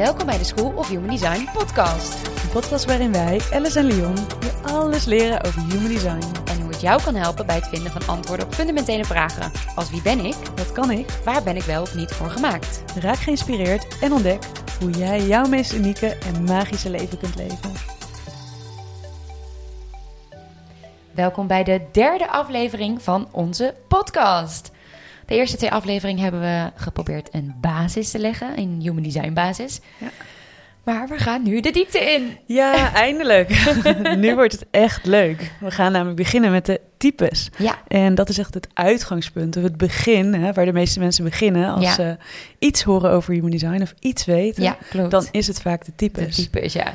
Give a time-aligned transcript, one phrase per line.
[0.00, 2.26] Welkom bij de School of Human Design podcast.
[2.26, 6.22] Een podcast waarin wij, Alice en Leon, je alles leren over human design.
[6.44, 9.52] En hoe het jou kan helpen bij het vinden van antwoorden op fundamentele vragen.
[9.74, 10.34] Als wie ben ik?
[10.56, 11.10] Wat kan ik?
[11.24, 12.82] Waar ben ik wel of niet voor gemaakt?
[13.00, 14.44] Raak geïnspireerd en ontdek
[14.80, 17.72] hoe jij jouw meest unieke en magische leven kunt leven.
[21.10, 24.70] Welkom bij de derde aflevering van onze podcast.
[25.30, 29.80] De eerste twee afleveringen hebben we geprobeerd een basis te leggen, een human design basis.
[29.98, 30.08] Ja.
[30.82, 32.36] Maar we gaan nu de diepte in.
[32.46, 33.74] Ja, eindelijk.
[34.16, 35.52] nu wordt het echt leuk.
[35.60, 37.50] We gaan namelijk beginnen met de types.
[37.58, 41.24] Ja, En dat is echt het uitgangspunt, of het begin, hè, waar de meeste mensen
[41.24, 41.92] beginnen als Ja.
[41.92, 42.16] ze
[42.58, 44.62] iets horen over human design of iets weten.
[44.62, 45.10] ja klopt.
[45.10, 46.34] Dan is het vaak de de types.
[46.36, 46.92] types, ja.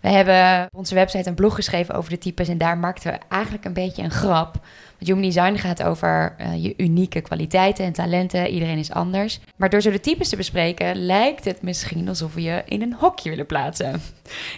[0.00, 3.18] We hebben op onze website een blog geschreven over de types en daar maakten we
[3.28, 4.56] eigenlijk een beetje een grap.
[5.04, 8.48] Human Design gaat over eh, je unieke kwaliteiten en talenten.
[8.48, 9.40] Iedereen is anders.
[9.56, 12.94] Maar door zo de types te bespreken, lijkt het misschien alsof we je in een
[12.98, 14.02] hokje willen plaatsen.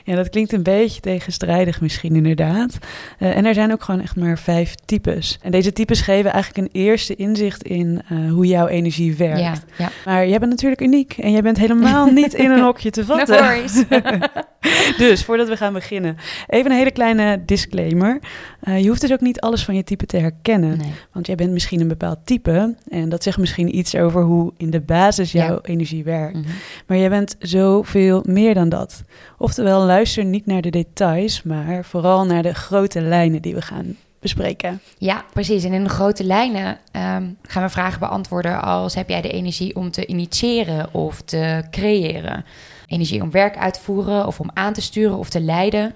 [0.04, 2.78] Ja, dat klinkt een beetje tegenstrijdig misschien inderdaad.
[3.18, 5.38] Eh, en er zijn ook gewoon echt maar vijf types.
[5.42, 9.40] En deze types geven eigenlijk een eerste inzicht in eh, hoe jouw energie werkt.
[9.40, 9.90] Ja, ja.
[10.04, 13.64] Maar jij bent natuurlijk uniek en jij bent helemaal niet in een hokje te vatten.
[14.98, 18.18] dus voordat we gaan beginnen, even een hele kleine disclaimer.
[18.60, 20.78] Eh, je hoeft dus ook niet alles van je type te herkennen.
[20.78, 20.92] Nee.
[21.12, 24.70] Want jij bent misschien een bepaald type en dat zegt misschien iets over hoe in
[24.70, 25.58] de basis jouw Ja.
[25.62, 26.36] energie werkt.
[26.36, 26.48] Mhm.
[26.86, 29.02] Maar jij bent zoveel meer dan dat.
[29.38, 33.96] Oftewel, luister niet naar de details, maar vooral naar de grote lijnen die we gaan
[34.20, 34.80] bespreken.
[34.98, 35.64] Ja, precies.
[35.64, 39.76] En in de grote lijnen ehm, gaan we vragen beantwoorden als heb jij de energie
[39.76, 42.44] om te initiëren of te creëren?
[42.86, 45.94] Energie om werk uit te voeren of om aan te sturen of te leiden.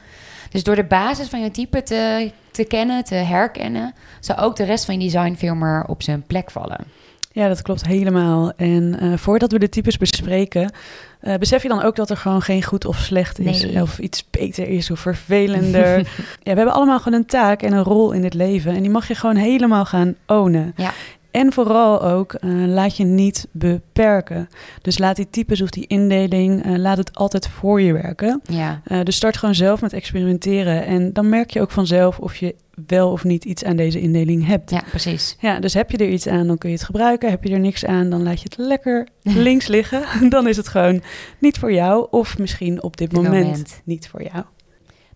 [0.50, 4.64] Dus door de basis van je type te, te kennen, te herkennen, zal ook de
[4.64, 6.84] rest van je design veel meer op zijn plek vallen.
[7.32, 8.52] Ja, dat klopt helemaal.
[8.56, 10.72] En eh, voordat we de types bespreken,
[11.20, 13.62] eh, besef je dan ook dat er gewoon geen goed of slecht is.
[13.62, 13.82] Nee.
[13.82, 15.98] Of iets beter is of vervelender.
[16.43, 18.75] ja, we hebben allemaal gewoon een taak en een rol in het leven.
[18.75, 20.72] En die mag je gewoon helemaal gaan ownen.
[20.76, 20.93] Ja.
[21.30, 24.48] En vooral ook, eh, laat je niet beperken.
[24.82, 28.41] Dus laat die types of die indeling, eh, laat het altijd voor je werken.
[28.44, 30.84] Ja, Eh, dus start gewoon zelf met experimenteren.
[30.86, 32.54] En dan merk je ook vanzelf of je
[32.86, 34.70] wel of niet iets aan deze indeling hebt.
[34.70, 35.36] ja precies.
[35.40, 37.30] Ja, dus heb je er iets aan, dan kun je het gebruiken.
[37.30, 40.02] Heb je er niks aan, dan laat je het lekker links liggen.
[40.30, 41.02] Dan is het gewoon
[41.38, 42.06] niet voor jou.
[42.10, 43.80] Of misschien op dit Dit moment, moment.
[43.84, 44.44] niet voor jou.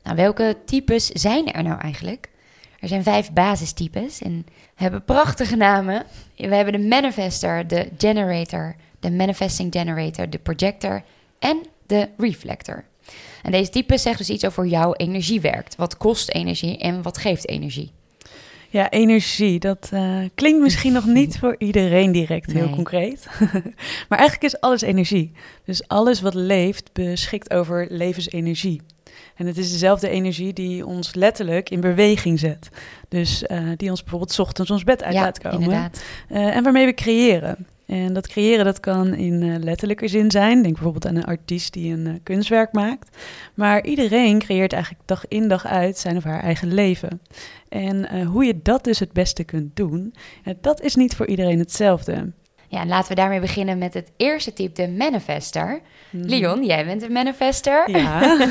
[0.03, 2.28] Nou, welke types zijn er nou eigenlijk?
[2.84, 6.05] Er zijn vijf basistypes en hebben prachtige namen.
[6.37, 11.03] We hebben de manifester, de generator, de manifesting generator, de projector
[11.39, 12.84] en de reflector.
[13.43, 15.77] En deze types zeggen dus iets over hoe jouw energie werkt.
[15.77, 17.93] Wat kost energie en wat geeft energie?
[18.69, 22.75] Ja, energie, dat eh, klinkt misschien nog niet voor iedereen direct heel Nee.
[22.75, 23.27] concreet.
[24.09, 25.33] maar eigenlijk is alles energie.
[25.65, 28.81] Dus alles wat leeft beschikt over levensenergie.
[29.36, 32.69] En het is dezelfde energie die ons letterlijk in beweging zet.
[33.08, 35.60] Dus eh, die ons bijvoorbeeld 's ochtends ons bed uit ja, laat komen.
[35.60, 36.02] inderdaad.
[36.28, 37.66] Eh, en waarmee we creëren.
[37.86, 40.62] En dat creëren dat kan in eh, letterlijke zin zijn.
[40.62, 43.16] Denk bijvoorbeeld aan een artiest die een kunstwerk maakt.
[43.54, 47.20] Maar iedereen creëert eigenlijk dag in dag uit zijn of haar eigen leven.
[47.69, 50.14] En hoe je dat dus het beste kunt doen,
[50.60, 52.32] dat is niet voor iedereen hetzelfde.
[52.69, 55.80] Ja, en laten we daarmee beginnen met het eerste type, de manifester.
[56.10, 56.28] Mhm.
[56.28, 57.91] Leon, jij bent een manifester.
[57.91, 58.36] Ja,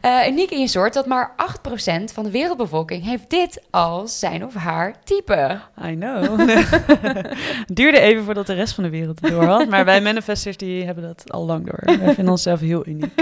[0.00, 4.44] Eh, uniek in je soort dat maar 8% van de wereldbevolking heeft dit als zijn
[4.44, 5.60] of haar type.
[5.84, 6.48] I know.
[7.66, 9.68] Duurde even voordat de rest van de wereld het door had.
[9.68, 11.98] Maar wij manifestors die hebben dat al lang door.
[11.98, 13.12] Wij vinden onszelf heel uniek.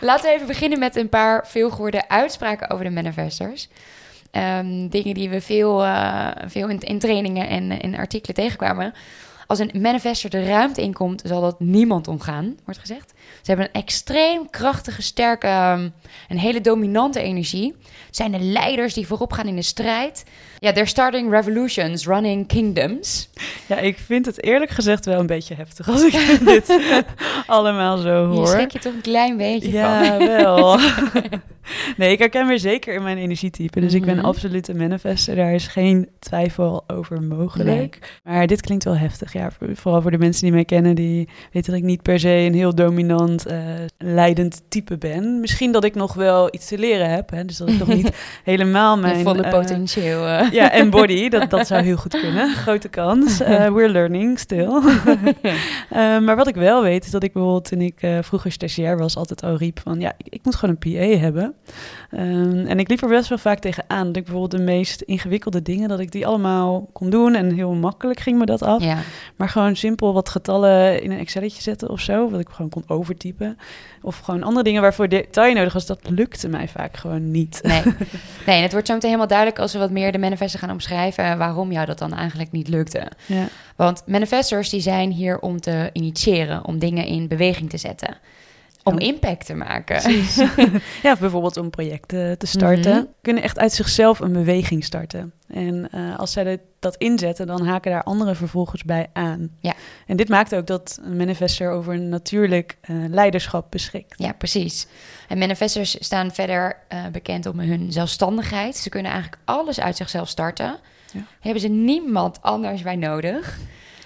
[0.00, 3.68] Laten we even beginnen met een paar veelgehoorde uitspraken over de manifestors.
[4.30, 8.94] Ehm, dingen die we veel, eh, veel in, in trainingen en in artikelen tegenkwamen.
[9.46, 13.12] Als een manifester de ruimte inkomt, zal dat niemand omgaan, wordt gezegd.
[13.42, 15.88] Ze hebben een extreem krachtige, sterke, ehm,
[16.28, 17.74] een hele dominante energie.
[18.06, 20.24] Het zijn de leiders die voorop gaan in de strijd.
[20.58, 23.30] Ja, they're starting revolutions, running kingdoms.
[23.66, 26.12] Ja, ik vind het eerlijk gezegd wel een beetje heftig als ik
[26.44, 26.78] dit
[27.46, 28.46] allemaal zo Hier hoor.
[28.46, 29.78] schrik je toch een klein beetje van.
[29.80, 30.78] Ja, wel.
[31.96, 33.80] nee, ik herken me zeker in mijn energietype.
[33.80, 34.24] Dus ik ben Mhm.
[34.24, 35.36] absoluut een manifester.
[35.36, 38.18] Daar is geen twijfel over mogelijk.
[38.24, 39.32] Maar dit klinkt wel heftig.
[39.32, 42.20] Ja, voor- vooral voor de mensen die mij kennen, die weten dat ik niet per
[42.20, 43.58] se een heel dominant, eh,
[43.98, 45.40] leidend type ben.
[45.40, 47.30] Misschien dat ik nog wel iets te leren heb.
[47.30, 47.44] Hè?
[47.44, 48.10] Dus dat ik nog niet
[48.44, 49.22] helemaal mijn...
[49.22, 50.26] volle eh, potentieel.
[50.26, 50.50] eh.
[50.52, 52.54] ja, en body, dat, dat zou heel goed kunnen.
[52.54, 53.38] Grote kans.
[53.74, 54.80] We're learning still.
[56.20, 59.42] Maar wat ik wel weet, is dat ik bijvoorbeeld toen ik vroeger stagiair was, altijd
[59.42, 61.54] al riep van ja, ik, ik moet gewoon een PA hebben.
[62.10, 64.06] Ehm, en ik liep er best wel vaak tegenaan.
[64.06, 67.34] Dat ik bijvoorbeeld de meest ingewikkelde dingen, dat ik die allemaal kon doen.
[67.34, 68.82] En heel makkelijk ging me dat af.
[68.82, 68.98] Ja.
[69.36, 72.30] Maar gewoon simpel wat getallen in een Excelletje zetten of zo.
[72.30, 73.58] Wat ik gewoon kon overtypen.
[74.02, 75.86] Of gewoon andere dingen waarvoor detail nodig was.
[75.86, 77.60] Dat lukte mij vaak gewoon niet.
[77.62, 77.82] Nee.
[78.46, 80.70] nee, en het wordt zo meteen helemaal duidelijk als we wat meer de manifesten gaan
[80.70, 81.38] omschrijven.
[81.38, 83.10] Waarom jou dat dan eigenlijk niet lukte.
[83.26, 83.48] Ja.
[83.76, 88.16] Want manifestors die zijn hier om te initiëren, om dingen in beweging te zetten.
[88.82, 90.02] Om impact te maken.
[90.02, 90.36] Precies.
[91.02, 92.94] ja, of bijvoorbeeld om projecten te starten.
[92.94, 93.04] Mhm.
[93.22, 95.32] Kunnen echt uit zichzelf een beweging starten.
[95.48, 99.50] En eh, als zij dit- dat inzetten, dan haken daar anderen vervolgens bij aan.
[99.60, 99.74] Ja.
[100.06, 104.14] En dit maakt ook dat een manifester over een natuurlijk eh, leiderschap beschikt.
[104.16, 104.86] Ja, precies.
[105.28, 108.76] En manifestors staan verder eh, bekend om hun zelfstandigheid.
[108.76, 110.78] Ze kunnen eigenlijk alles uit zichzelf starten.
[111.12, 111.20] Ja.
[111.40, 113.58] Hebben ze niemand anders bij nodig.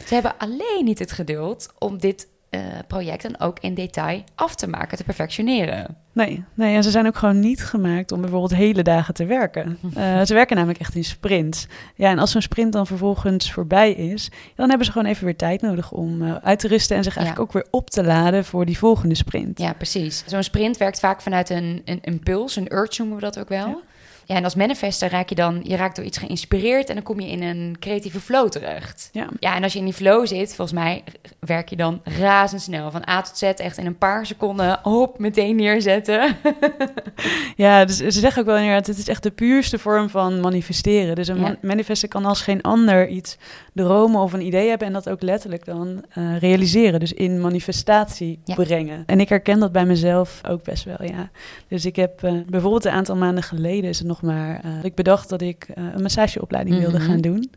[0.06, 4.54] Ze hebben alleen niet het geduld om dit eh, project dan ook in detail af
[4.54, 5.96] te maken, te perfectioneren.
[6.12, 9.78] Nee, nee, en ze zijn ook gewoon niet gemaakt om bijvoorbeeld hele dagen te werken.
[9.94, 11.66] Eh, ze werken namelijk echt in sprints.
[11.94, 15.36] Ja, en als zo'n sprint dan vervolgens voorbij is, dan hebben ze gewoon even weer
[15.36, 18.44] tijd nodig om eh, uit te rusten en zich eigenlijk ook weer op te laden
[18.44, 19.58] voor die volgende sprint.
[19.58, 20.24] Ja, precies.
[20.26, 23.66] Zo'n sprint werkt vaak vanuit een, een impuls, een urge noemen we dat ook wel.
[23.66, 23.78] Ja.
[24.26, 24.34] Ja.
[24.34, 27.30] en als manifester raak je dan, je raakt door iets geïnspireerd en dan kom je
[27.30, 29.08] in een creatieve flow terecht.
[29.12, 29.26] Ja.
[29.40, 31.02] Ja, en als je in die flow zit, volgens mij
[31.38, 32.90] werk je dan razendsnel.
[32.90, 36.36] Van A tot Z echt in een paar seconden, hop, meteen neerzetten.
[37.56, 41.14] Ja, dus ze zeggen ook wel inderdaad, het is echt de puurste vorm van manifesteren.
[41.14, 41.42] Dus een Ja.
[41.42, 43.36] man- manifester kan als geen ander iets
[43.72, 47.00] dromen of een idee hebben en dat ook letterlijk dan eh, realiseren.
[47.00, 48.54] Dus in manifestatie Ja.
[48.54, 49.02] brengen.
[49.06, 51.30] En ik herken dat bij mezelf ook best wel, ja.
[51.68, 54.94] Dus ik heb eh, bijvoorbeeld een aantal maanden geleden is het nog maar, eh, ik
[54.94, 57.06] bedacht dat ik eh, een massageopleiding wilde Mhm.
[57.06, 57.50] gaan doen.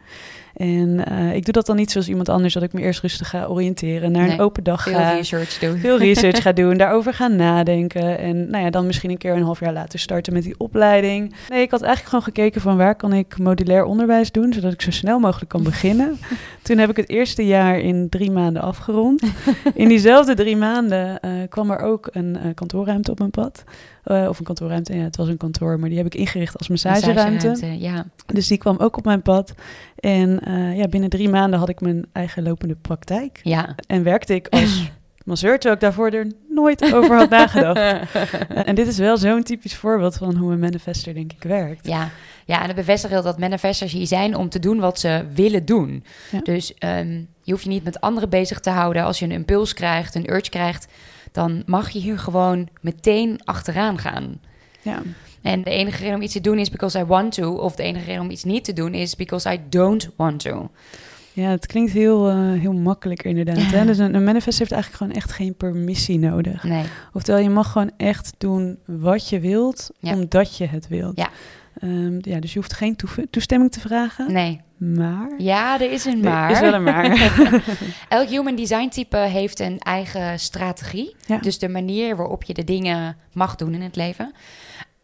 [0.57, 3.29] En eh, ik doe dat dan niet zoals iemand anders, dat ik me eerst rustig
[3.29, 5.77] ga oriënteren, naar Nee, een open dag Veel ga research doen.
[5.77, 8.19] veel research ga doen, daarover gaan nadenken.
[8.19, 11.33] En nou ja, dan misschien een keer een half jaar later starten met die opleiding.
[11.49, 14.81] Nee, ik had eigenlijk gewoon gekeken van waar kan ik modulair onderwijs doen, zodat ik
[14.81, 16.17] zo snel mogelijk kan beginnen.
[16.61, 19.21] Toen heb ik het eerste jaar in drie maanden afgerond.
[19.73, 23.63] In diezelfde drie maanden eh, kwam er ook een eh, kantoorruimte op mijn pad.
[24.03, 27.47] Of een kantoorruimte, ja, het was een kantoor, maar die heb ik ingericht als massageruimte.
[27.47, 29.53] Massageruimte, Ja, Dus die kwam ook op mijn pad.
[29.99, 33.39] En eh, ja, binnen drie maanden had ik mijn eigen lopende praktijk.
[33.43, 33.75] ja.
[33.87, 34.91] En werkte ik als
[35.25, 38.11] masseur, terwijl ik daarvoor er nooit over had nagedacht.
[38.65, 41.87] En dit is wel zo'n typisch voorbeeld van hoe een manifester denk ik werkt.
[41.87, 42.09] Ja,
[42.45, 45.65] ja, en het bevestigt heel dat manifestors hier zijn om te doen wat ze willen
[45.65, 46.03] doen.
[46.31, 46.39] Ja.
[46.43, 49.03] Dus ehm, je hoeft je niet met anderen bezig te houden.
[49.03, 50.87] Als je een impuls krijgt, een urge krijgt,
[51.31, 54.39] dan mag je hier gewoon meteen achteraan gaan.
[54.81, 55.01] Ja,
[55.41, 57.83] En de enige reden om iets te doen is because I want to, of de
[57.83, 60.69] enige reden om iets niet te doen is because I don't want to.
[61.33, 63.57] ja het klinkt heel, eh, heel makkelijk inderdaad.
[63.71, 63.85] Hè?
[63.85, 66.63] Dus een, een manifest heeft eigenlijk gewoon echt geen permissie nodig.
[66.63, 70.13] Nee, Oftewel, je mag gewoon echt doen wat je wilt, Ja.
[70.13, 71.17] omdat je het wilt.
[71.17, 71.29] Ja.
[71.79, 72.95] Ehm, ja, dus je hoeft geen
[73.29, 74.61] toestemming te vragen, nee.
[74.77, 75.29] maar...
[75.37, 76.51] Ja, er is een Er maar.
[76.51, 77.33] is wel een maar.
[78.09, 81.15] Elk human design type heeft een eigen strategie.
[81.25, 81.37] Ja.
[81.37, 84.31] Dus de manier waarop je de dingen mag doen in het leven.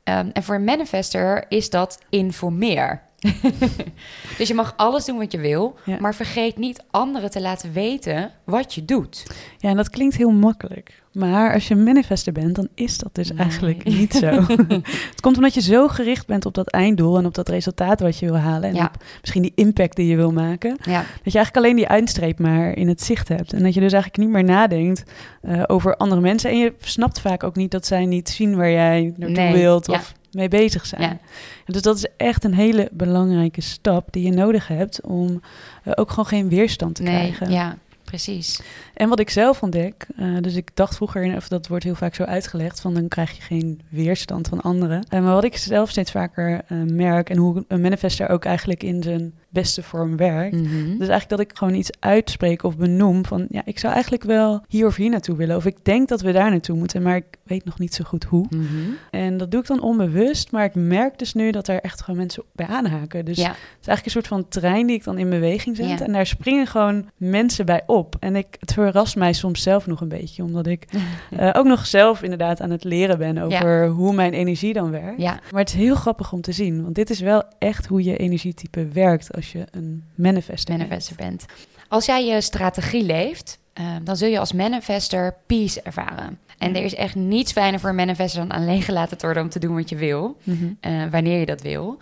[0.03, 3.01] Ehm, en voor een manifester is dat informeer.
[4.37, 5.97] dus je mag alles doen wat je wil, Ja.
[5.99, 9.27] maar vergeet niet anderen te laten weten wat je doet.
[9.57, 11.02] Ja, en dat klinkt heel makkelijk.
[11.13, 13.37] Maar als je een manifester bent, dan is dat dus Nee.
[13.39, 14.25] eigenlijk niet zo.
[14.27, 18.19] het komt omdat je zo gericht bent op dat einddoel en op dat resultaat wat
[18.19, 18.69] je wil halen.
[18.69, 18.85] En Ja.
[18.85, 20.69] op misschien die impact die je wil maken.
[20.83, 23.53] Ja, Dat je eigenlijk alleen die eindstreep maar in het zicht hebt.
[23.53, 25.03] En dat je dus eigenlijk niet meer nadenkt
[25.41, 26.49] eh, over andere mensen.
[26.49, 29.85] En je snapt vaak ook niet dat zij niet zien waar jij naartoe Nee, wilt
[29.85, 29.93] ja.
[29.93, 31.01] of mee bezig zijn.
[31.01, 31.17] Ja.
[31.65, 35.41] Dus dat is echt een hele belangrijke stap die je nodig hebt om
[35.83, 37.51] eh, ook gewoon geen weerstand te nee, krijgen.
[37.51, 38.61] ja, precies.
[38.93, 42.15] En wat ik zelf ontdek, eh, dus ik dacht vroeger, of dat wordt heel vaak
[42.15, 45.03] zo uitgelegd, van dan krijg je geen weerstand van anderen.
[45.09, 48.83] Eh, maar wat ik zelf steeds vaker eh, merk en hoe een manifester ook eigenlijk
[48.83, 50.71] in zijn beste vorm werkt, Mhm.
[50.97, 54.63] dus eigenlijk dat ik gewoon iets uitspreek of benoem van, ja, ik zou eigenlijk wel
[54.67, 55.55] hier of hier naartoe willen.
[55.55, 58.23] Of ik denk dat we daar naartoe moeten, maar ik weet nog niet zo goed
[58.23, 58.45] hoe.
[58.49, 58.65] Mhm.
[59.11, 62.19] En dat doe ik dan onbewust, maar ik merk dus nu dat er echt gewoon
[62.19, 63.25] mensen bij aanhaken.
[63.25, 65.89] Dus Ja, het is eigenlijk een soort van trein die ik dan in beweging zet.
[65.99, 65.99] Ja.
[66.05, 68.15] En daar springen gewoon mensen bij op.
[68.19, 70.85] En ik, het verrast mij soms zelf nog een beetje, omdat ik
[71.37, 75.21] eh, ook nog zelf inderdaad aan het leren ben over hoe mijn energie dan werkt.
[75.21, 78.03] ja, Maar het is heel grappig om te zien, want dit is wel echt hoe
[78.03, 80.89] je energietype werkt als je een manifester bent.
[80.89, 81.45] manifester bent.
[81.87, 86.39] Als jij je strategie leeft, eh, dan zul je als manifester peace ervaren.
[86.57, 89.49] En er is echt niets fijner voor een manifester dan alleen gelaten te worden om
[89.49, 90.65] te doen wat je wil, Mhm.
[90.79, 91.97] eh, wanneer je dat wil.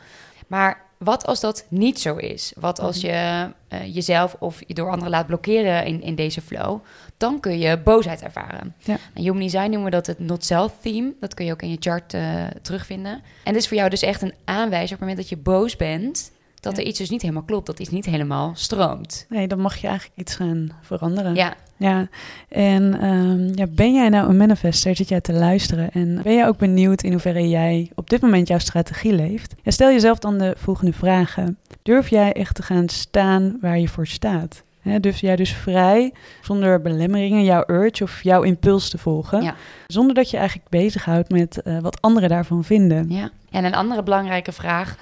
[0.47, 2.53] Maar wat als dat niet zo is?
[2.59, 3.05] Wat als Mhm.
[3.05, 6.79] je eh, jezelf of je door anderen laat blokkeren in, in deze flow?
[7.17, 8.75] Dan kun je boosheid ervaren.
[8.79, 8.97] Ja.
[9.13, 11.13] In Human Design noemen we dat het not-self theme.
[11.19, 13.21] Dat kun je ook in je chart eh, terugvinden.
[13.43, 15.75] En dit is voor jou dus echt een aanwijzer op het moment dat je boos
[15.75, 16.31] bent...
[16.61, 16.81] dat Ja.
[16.81, 19.25] er iets dus niet helemaal klopt, dat iets niet helemaal stroomt.
[19.29, 21.35] Nee, dan mag je eigenlijk iets gaan veranderen.
[21.35, 22.07] Ja, Ja,
[22.49, 24.95] en ehm, ja, ben jij nou een manifester?
[24.95, 25.91] Zit jij te luisteren?
[25.91, 29.55] En ben jij ook benieuwd in hoeverre jij op dit moment jouw strategie leeft?
[29.63, 31.57] Ja, stel jezelf dan de volgende vragen.
[31.83, 34.63] Durf jij echt te gaan staan waar je voor staat?
[34.99, 39.41] Durf jij dus vrij, zonder belemmeringen, jouw urge of jouw impuls te volgen?
[39.43, 39.55] Ja.
[39.87, 43.09] Zonder dat je eigenlijk bezighoudt met eh, wat anderen daarvan vinden.
[43.09, 43.29] ja.
[43.51, 44.95] En een andere belangrijke vraag,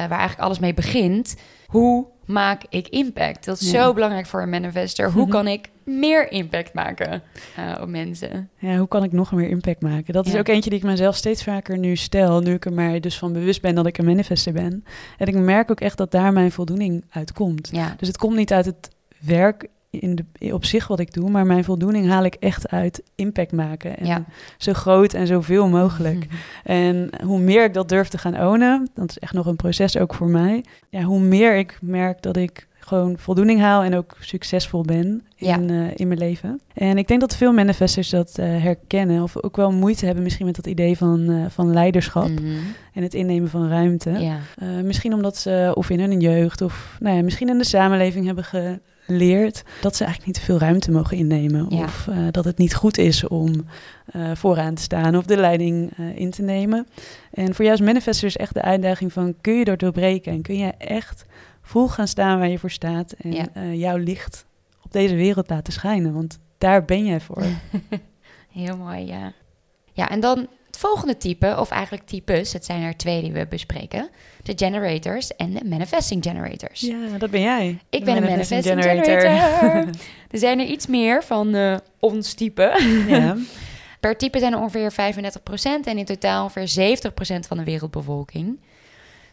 [0.00, 1.34] waar eigenlijk alles mee begint...
[1.66, 3.44] hoe maak ik impact?
[3.44, 3.82] Dat is Ja.
[3.82, 5.12] zo belangrijk voor een manifester.
[5.12, 7.22] Hoe kan ik meer impact maken
[7.56, 8.50] eh, op mensen?
[8.58, 10.12] Ja, hoe kan ik nog meer impact maken?
[10.12, 10.38] Dat is Ja.
[10.38, 13.32] ook eentje die ik mezelf steeds vaker nu stel, nu ik er mij dus van
[13.32, 14.84] bewust ben dat ik een manifester ben.
[15.18, 17.68] En ik merk ook echt dat daar mijn voldoening uit komt.
[17.72, 19.66] Ja, Dus het komt niet uit het werk
[20.00, 23.52] in de, op zich wat ik doe, maar mijn voldoening haal ik echt uit impact
[23.52, 23.98] maken.
[23.98, 24.24] En Ja.
[24.58, 26.26] zo groot en zoveel mogelijk.
[26.64, 29.96] En hoe meer ik dat durf te gaan ownen, dat is echt nog een proces
[29.98, 30.64] ook voor mij.
[30.88, 35.56] Ja, hoe meer ik merk dat ik gewoon voldoening haal en ook succesvol ben Ja.
[35.56, 36.60] in, eh, in mijn leven.
[36.74, 40.46] En ik denk dat veel manifestors dat eh, herkennen of ook wel moeite hebben misschien
[40.46, 42.44] met dat idee van, eh, van leiderschap Mhm.
[42.94, 44.10] en het innemen van ruimte.
[44.10, 44.38] ja.
[44.82, 48.44] Misschien omdat ze of in hun jeugd of nou ja, misschien in de samenleving hebben
[49.06, 51.66] geleerd dat ze eigenlijk niet te veel ruimte mogen innemen.
[51.68, 51.84] Ja.
[51.84, 53.66] Of eh, dat het niet goed is om
[54.06, 56.86] eh, vooraan te staan of de leiding eh, in te nemen.
[57.30, 60.42] En voor jou als manifester is echt de uitdaging van kun je dat doorbreken en
[60.42, 61.24] kun je echt
[61.62, 63.72] vol gaan staan waar je voor staat en Ja.
[63.72, 64.44] jouw licht
[64.84, 66.12] op deze wereld laten schijnen.
[66.12, 67.42] Want daar ben jij voor.
[68.52, 69.32] Heel mooi, ja.
[69.92, 70.46] Ja, en dan
[70.88, 74.08] volgende type, of eigenlijk types, het zijn er twee die we bespreken.
[74.42, 76.80] De generators en de manifesting generators.
[76.80, 77.78] Ja, dat ben jij.
[77.90, 79.24] Ik ben een manifesting generator.
[80.30, 82.74] er zijn er iets meer van eh, ons type.
[83.08, 83.36] ja.
[84.00, 84.96] Per type zijn er ongeveer 35%
[85.84, 87.12] en in totaal ongeveer 70%
[87.48, 88.60] van de wereldbevolking.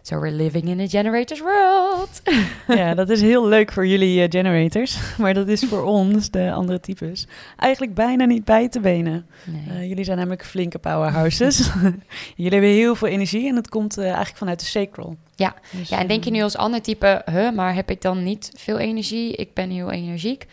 [0.10, 2.22] So we're living in a generators world.
[2.80, 4.98] Ja, dat is heel leuk voor jullie eh, generators.
[5.18, 9.28] Maar dat is voor ons, de andere types, eigenlijk bijna niet bij te benen.
[9.46, 9.78] Nee.
[9.78, 11.70] Eh, jullie zijn namelijk flinke powerhouses.
[12.36, 15.16] jullie hebben heel veel energie en dat komt eh, eigenlijk vanuit de sacral.
[15.36, 15.56] Ja.
[15.72, 18.52] Dus, Ja, en denk je nu als ander type, huh, maar heb ik dan niet
[18.58, 19.36] veel energie?
[19.36, 20.46] Ik ben heel energiek.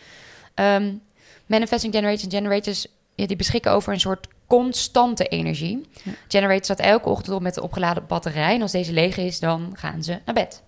[0.53, 0.93] Ehm,
[1.45, 5.85] manifesting generators en generators, ja, die beschikken over een soort constante energie.
[6.03, 6.11] Ja.
[6.27, 8.55] Generators staat elke ochtend op met de opgeladen batterij.
[8.55, 10.63] En als deze leeg is, dan gaan ze naar bed.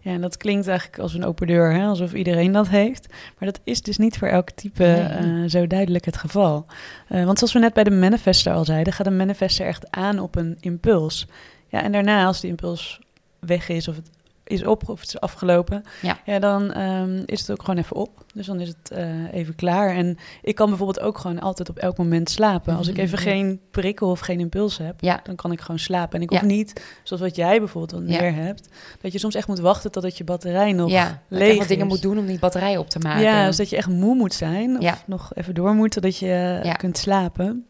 [0.00, 1.86] Ja, en dat klinkt eigenlijk als een open deur, hè?
[1.86, 3.06] alsof iedereen dat heeft.
[3.08, 5.42] Maar dat is dus niet voor elk type Nee.
[5.42, 6.66] eh, zo duidelijk het geval.
[7.08, 10.18] Eh, want zoals we net bij de manifester al zeiden, gaat een manifester echt aan
[10.18, 11.26] op een impuls.
[11.68, 13.00] Ja, en daarna, als die impuls
[13.38, 14.10] weg is of het
[14.48, 15.82] is op of het is afgelopen,
[16.24, 16.38] Ja.
[16.38, 18.24] dan ehm, is het ook gewoon even op.
[18.34, 19.94] Dus dan is het eh, even klaar.
[19.94, 22.76] En ik kan bijvoorbeeld ook gewoon altijd op elk moment slapen.
[22.76, 23.28] Als ik even Mhm.
[23.28, 26.16] geen prikkel of geen impuls heb, Ja, dan kan ik gewoon slapen.
[26.18, 26.38] En ik Ja.
[26.38, 28.20] hoef niet, zoals wat jij bijvoorbeeld Ja.
[28.20, 28.68] meer hebt,
[29.00, 31.22] dat je soms echt moet wachten totdat je batterij nog ja.
[31.28, 33.22] Leeg wat dingen moet doen om die batterij op te maken.
[33.22, 34.98] Ja, dus dat je echt moe moet zijn of Ja.
[35.06, 37.66] nog even door moet, zodat je kunt slapen.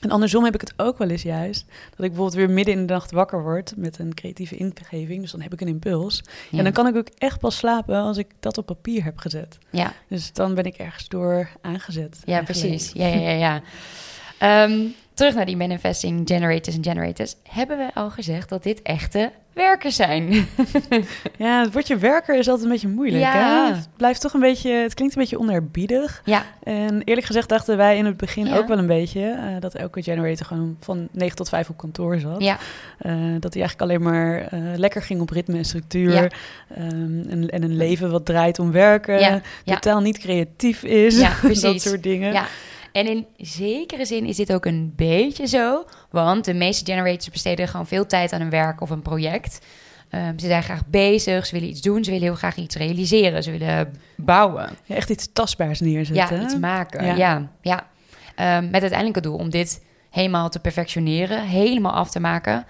[0.00, 2.86] En andersom heb ik het ook wel eens juist, dat ik bijvoorbeeld weer midden in
[2.86, 6.22] de nacht wakker word met een creatieve ingeving, dus dan heb ik een impuls.
[6.50, 6.58] Ja.
[6.58, 9.58] En dan kan ik ook echt pas slapen als ik dat op papier heb gezet.
[9.70, 9.92] ja.
[10.08, 12.18] Dus dan ben ik ergens door aangezet.
[12.24, 12.92] Ja, precies.
[12.92, 13.30] Ja, ja, ja.
[13.30, 13.62] ja.
[14.38, 14.80] Ehm,
[15.16, 17.34] terug naar die manifesting generators en generators.
[17.48, 20.28] Hebben we al gezegd dat dit echte werkers zijn?
[21.38, 23.22] Ja, het woordje werker is altijd een beetje moeilijk.
[23.22, 23.66] Ja.
[23.68, 23.74] Hè?
[23.74, 26.22] Het blijft toch een beetje, het klinkt een beetje onerbiedig.
[26.24, 28.56] ja, En eerlijk gezegd dachten wij in het begin Ja.
[28.56, 32.18] ook wel een beetje eh, dat elke generator gewoon van 9 tot 5 op kantoor
[32.20, 32.42] zat.
[32.42, 32.58] ja,
[32.98, 36.12] Eh, dat hij eigenlijk alleen maar eh, lekker ging op ritme en structuur.
[36.12, 36.28] Ja.
[36.74, 39.42] Ehm, en, en een leven wat draait om werken.
[39.64, 41.18] Totaal niet creatief is.
[41.18, 42.32] Ja, dat soort dingen.
[42.32, 42.46] ja.
[42.96, 45.84] En in zekere zin is dit ook een beetje zo.
[46.10, 49.66] Want de meeste generators besteden gewoon veel tijd aan een werk of een project.
[50.10, 53.42] Ehm, ze zijn graag bezig, ze willen iets doen, ze willen heel graag iets realiseren,
[53.42, 54.68] ze willen bouwen.
[54.84, 56.36] Ja, echt iets tastbaars neerzetten.
[56.36, 57.04] Ja, iets maken.
[57.04, 57.14] Ja.
[57.14, 57.86] Ja, ja.
[58.34, 62.66] Ehm, met uiteindelijk het doel om dit helemaal te perfectioneren, helemaal af te maken.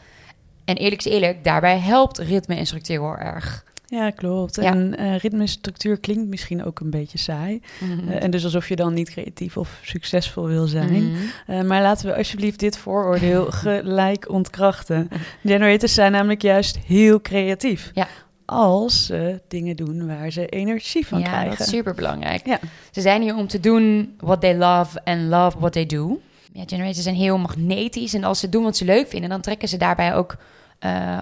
[0.65, 3.65] En eerlijk is eerlijk, daarbij helpt ritme en structuur heel erg.
[3.89, 4.55] Ja, klopt.
[4.55, 4.63] Ja.
[4.63, 7.61] En eh, ritme en structuur klinkt misschien ook een beetje saai.
[7.81, 8.09] Mhm.
[8.09, 11.11] Eh, en dus alsof je dan niet creatief of succesvol wil zijn.
[11.11, 11.17] Mhm.
[11.47, 15.09] Eh, maar laten we alsjeblieft dit vooroordeel gelijk ontkrachten.
[15.43, 17.91] Generators zijn namelijk juist heel creatief.
[17.95, 18.09] Ja.
[18.45, 21.51] Als ze dingen doen waar ze energie van ja, krijgen.
[21.51, 22.47] dat is super belangrijk.
[22.47, 22.59] Ja.
[22.91, 26.21] Ze zijn hier om te doen what they love and love what they do.
[26.53, 29.69] Ja, generators zijn heel magnetisch en als ze doen wat ze leuk vinden, dan trekken
[29.69, 30.37] ze daarbij ook,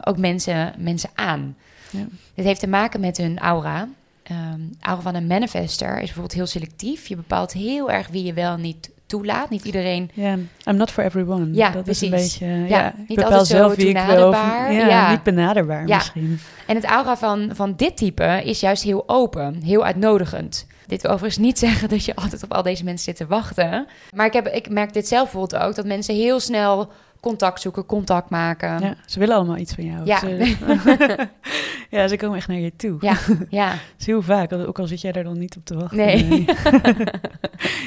[0.04, 1.56] ook mensen, mensen aan.
[1.90, 2.06] Ja.
[2.35, 3.88] Dit heeft te maken met hun aura.
[4.23, 7.07] Ehm aura van een manifester is bijvoorbeeld heel selectief.
[7.07, 9.50] Je bepaalt heel erg wie je wel en niet toelaat.
[9.50, 10.33] Niet iedereen Ja,
[10.64, 11.49] I'm not for everyone.
[11.53, 12.47] Ja, dat is een beetje.
[12.47, 14.05] Ja, Ja, ik niet altijd zo zelf wie ik wil.
[14.05, 14.73] toenaderbaar.
[14.73, 15.11] Ja, Ja.
[15.11, 15.97] niet benaderbaar Ja.
[15.97, 16.38] misschien.
[16.67, 20.67] En het aura van, van dit type is juist heel open, heel uitnodigend.
[20.87, 23.87] Dit wil overigens niet zeggen dat je altijd op al deze mensen zit te wachten.
[24.14, 26.91] Maar ik, heb, ik merk dit zelf bijvoorbeeld ook, dat mensen heel snel
[27.25, 28.81] contact zoeken, contact maken.
[28.81, 30.04] Ja, ze willen allemaal iets van jou.
[30.04, 30.19] Ja.
[30.19, 30.57] Ze,
[31.97, 32.97] ja, ze komen echt naar je toe.
[33.00, 33.16] ja,
[33.61, 33.69] ja.
[33.71, 35.97] Dat is heel vaak, ook al zit jij daar dan niet op te wachten.
[35.97, 36.45] Nee.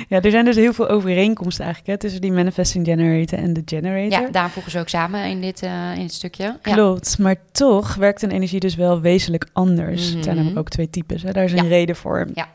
[0.07, 3.61] ja, er zijn dus heel veel overeenkomsten eigenlijk hè, tussen die manifesting generator en de
[3.65, 4.21] generator.
[4.21, 6.43] ja daar voegen ze ook samen in dit, eh, in het stukje.
[6.43, 6.73] Ja.
[6.73, 10.01] Klopt, maar toch werkt een energie dus wel wezenlijk anders.
[10.03, 10.35] Het zijn Mhm.
[10.35, 11.31] namelijk ook twee types, hè?
[11.31, 12.27] daar is een reden voor.
[12.33, 12.47] Ja.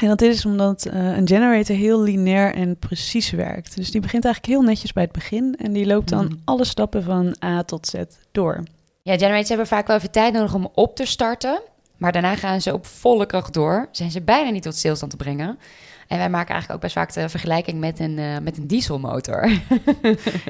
[0.00, 3.76] En dat is omdat eh, een generator heel lineair en precies werkt.
[3.76, 6.34] Dus die begint eigenlijk heel netjes bij het begin en die loopt dan Mhm.
[6.44, 7.94] alle stappen van A tot Z
[8.32, 8.62] door.
[9.02, 11.60] Ja, generators hebben vaak wel even tijd nodig om op te starten.
[11.96, 13.88] Maar daarna gaan ze op volle kracht door.
[13.92, 15.58] Zijn ze bijna niet tot stilstand te brengen.
[16.10, 19.50] En wij maken eigenlijk ook best vaak de vergelijking met een, eh, met een dieselmotor.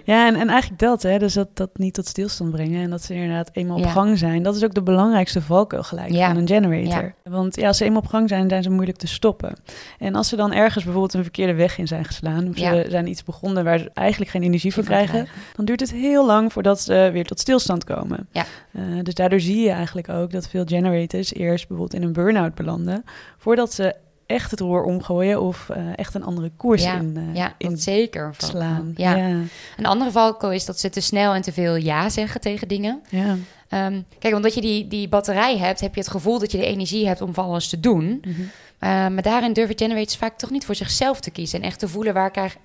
[0.05, 3.03] Ja, en, en eigenlijk dat, hè, dus dat, dat niet tot stilstand brengen en dat
[3.03, 4.43] ze inderdaad eenmaal op gang zijn.
[4.43, 6.27] Dat is ook de belangrijkste valkuil gelijk Ja.
[6.27, 7.15] van een generator.
[7.25, 9.55] Want ja, als ze eenmaal op gang zijn, zijn ze moeilijk te stoppen.
[9.99, 13.07] En als ze dan ergens bijvoorbeeld een verkeerde weg in zijn geslaan, of ze zijn
[13.07, 16.81] iets begonnen waar ze eigenlijk geen energie voor krijgen, dan duurt het heel lang voordat
[16.81, 18.29] ze weer tot stilstand komen.
[18.33, 18.45] Ja.
[18.73, 22.55] Eh, dus daardoor zie je eigenlijk ook dat veel generators eerst bijvoorbeeld in een burn-out
[22.55, 23.05] belanden,
[23.39, 23.95] voordat ze
[24.31, 27.71] echt het roer omgooien of eh, echt een andere koers Ja, in, eh, Ja, in
[27.71, 28.35] dat zeker.
[28.39, 28.93] slaan.
[28.97, 29.15] Ja.
[29.17, 29.37] ja.
[29.77, 33.01] Een andere valkuil is dat ze te snel en te veel ja zeggen tegen dingen.
[33.09, 33.37] ja.
[33.69, 36.67] Ehm, kijk, omdat je die, die batterij hebt, heb je het gevoel dat je de
[36.67, 38.23] energie hebt om van alles te doen.
[38.25, 38.41] Mhm.
[38.79, 41.61] Eh, maar daarin durven generators vaak toch niet voor zichzelf te kiezen.
[41.61, 42.57] En echt te voelen waar krijg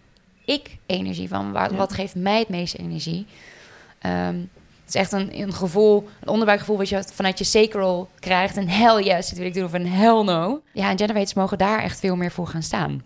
[0.46, 1.52] ik energie van?
[1.52, 1.78] Waar, Ja.
[1.78, 3.26] Wat geeft mij het meeste energie?
[4.00, 4.36] Ehm,
[4.86, 8.58] het is echt een, een gevoel, een onderbuikgevoel wat je vanuit je sacral krijgt.
[8.58, 10.62] Een hell yes, dit wil ik doen of een hell no.
[10.74, 13.04] Ja, en generators mogen daar echt veel meer voor gaan staan.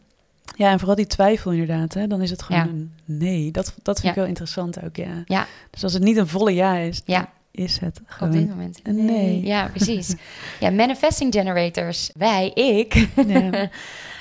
[0.56, 1.94] Ja, en vooral die twijfel inderdaad.
[1.94, 2.08] Hè?
[2.08, 2.68] Dan is het gewoon Ja.
[2.68, 3.52] een nee.
[3.52, 4.10] Dat, dat vind Ja.
[4.10, 5.24] ik wel interessant ook, ja.
[5.26, 5.48] Ja.
[5.70, 7.30] Dus als het niet een volle ja is, Ja.
[7.52, 8.48] is het Op dit gewoon...
[8.48, 8.80] moment.
[8.84, 9.46] een nee.
[9.46, 10.16] Ja, precies.
[10.60, 12.12] ja, manifesting generators.
[12.16, 13.08] Wij, ik.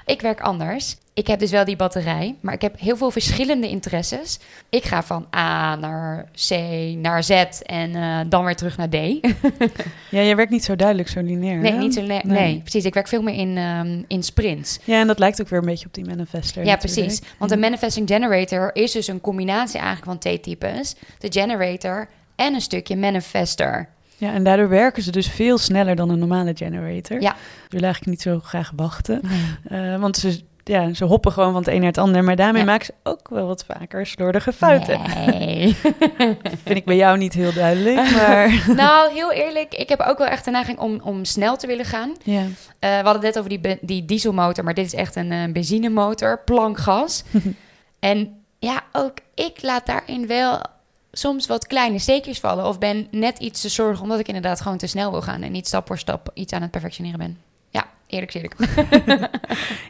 [0.09, 0.97] Ik werk anders.
[1.15, 4.39] Ik heb dus wel die batterij, maar ik heb heel veel verschillende interesses.
[4.69, 6.51] Ik ga van A naar C
[6.97, 7.31] naar Z
[7.63, 8.95] en eh, dan weer terug naar D.
[10.11, 11.59] ja, jij werkt niet zo duidelijk, zo lineair.
[11.59, 11.79] nee, hè?
[11.79, 12.61] niet zo nee, Nee.
[12.61, 12.85] precies.
[12.85, 14.79] Ik werk veel meer in, ehm, in sprints.
[14.85, 16.65] Ja, en dat lijkt ook weer een beetje op die manifester.
[16.65, 17.07] ja, natuurlijk.
[17.07, 17.23] precies.
[17.39, 22.55] Want een manifesting generator is dus een combinatie eigenlijk van twee types: de generator en
[22.55, 23.89] een stukje manifester.
[24.21, 27.21] Ja, en daardoor werken ze dus veel sneller dan een normale generator.
[27.21, 27.31] Ja.
[27.31, 29.23] Ze willen eigenlijk niet zo graag wachten.
[29.69, 32.25] Eh, want ze, ja, ze hoppen gewoon van het een naar het ander.
[32.25, 32.67] Maar daarmee Ja.
[32.69, 35.01] maken ze ook wel wat vaker slordige fouten.
[35.27, 35.75] Nee.
[36.65, 38.65] Vind ik bij jou niet heel duidelijk, maar...
[38.77, 41.85] nou, heel eerlijk, ik heb ook wel echt de neiging om, om snel te willen
[41.85, 42.13] gaan.
[42.23, 42.41] ja.
[42.41, 42.47] Eh,
[42.79, 46.41] we hadden het net over die, die dieselmotor, maar dit is echt een eh, benzinemotor,
[46.45, 47.25] plankgas.
[47.99, 50.61] en ja, ook ik laat daarin wel
[51.19, 52.67] soms wat kleine steekjes vallen.
[52.67, 55.53] Of ben net iets te zorgen omdat ik inderdaad gewoon te snel wil gaan en
[55.53, 57.48] niet stap voor stap iets aan het perfectioneren ben.
[58.09, 58.57] Eerlijk eerlijk.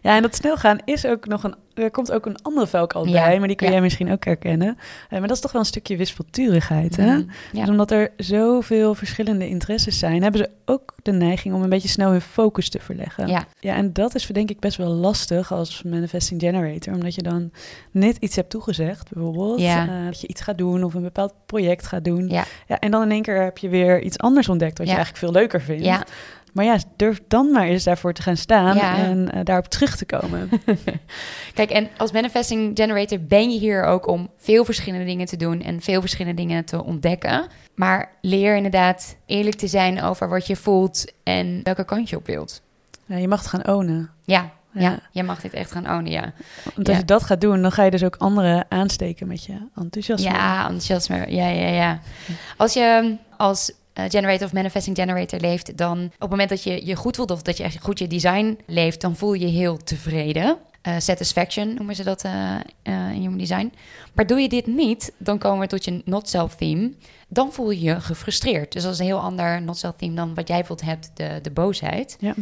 [0.03, 1.55] Ja, en dat snel gaan is ook nog een.
[1.75, 3.73] Er komt ook een andere valkuil Ja, bij, maar die kun ja.
[3.73, 4.79] jij misschien ook herkennen.
[5.09, 7.17] Eh, maar dat is toch wel een stukje wispelturigheid, hè?
[7.17, 7.61] Mm, ja.
[7.61, 11.89] Dus omdat er zoveel verschillende interesses zijn, hebben ze ook de neiging om een beetje
[11.89, 13.29] snel hun focus te verleggen.
[13.29, 13.47] Ja.
[13.61, 17.51] ja en dat is denk ik best wel lastig als manifesting generator, omdat je dan
[17.91, 21.87] net iets hebt toegezegd, bijvoorbeeld eh, dat je iets gaat doen of een bepaald project
[21.87, 22.29] gaat doen.
[22.29, 22.45] Ja.
[22.67, 25.25] Ja, en dan in één keer heb je weer iets anders ontdekt wat je eigenlijk
[25.25, 25.85] veel leuker vindt.
[25.85, 26.05] Ja.
[26.53, 28.97] Maar ja, durf dan maar eens daarvoor te gaan staan Ja.
[28.97, 30.49] en eh, daarop terug te komen.
[31.55, 35.63] Kijk, en als manifesting generator ben je hier ook om veel verschillende dingen te doen
[35.63, 37.47] en veel verschillende dingen te ontdekken.
[37.75, 42.27] Maar leer inderdaad eerlijk te zijn over wat je voelt en welke kant je op
[42.27, 42.63] wilt.
[43.07, 44.11] Ja, je mag het gaan ownen.
[44.25, 44.81] Ja, ja.
[44.81, 44.99] Ja.
[45.13, 46.33] jij mag dit echt gaan ownen, ja.
[46.75, 46.97] Want als Ja.
[46.97, 50.31] je dat gaat doen, dan ga je dus ook anderen aansteken met je enthousiasme.
[50.31, 51.17] Ja, enthousiasme.
[51.31, 52.01] Ja, ja, ja.
[52.57, 53.73] Als je als
[54.09, 57.43] generator of manifesting generator leeft, dan op het moment dat je je goed voelt of
[57.43, 60.59] dat je echt goed je design leeft, dan voel je je heel tevreden.
[60.83, 63.73] Eh, satisfaction noemen ze dat eh, eh, in human design.
[64.13, 66.93] Maar doe je dit niet, dan komen we tot je not self theme.
[67.29, 68.73] Dan voel je je gefrustreerd.
[68.73, 71.39] Dus dat is een heel ander not self theme dan wat jij bijvoorbeeld hebt, de,
[71.43, 72.17] de boosheid.
[72.21, 72.35] Ja.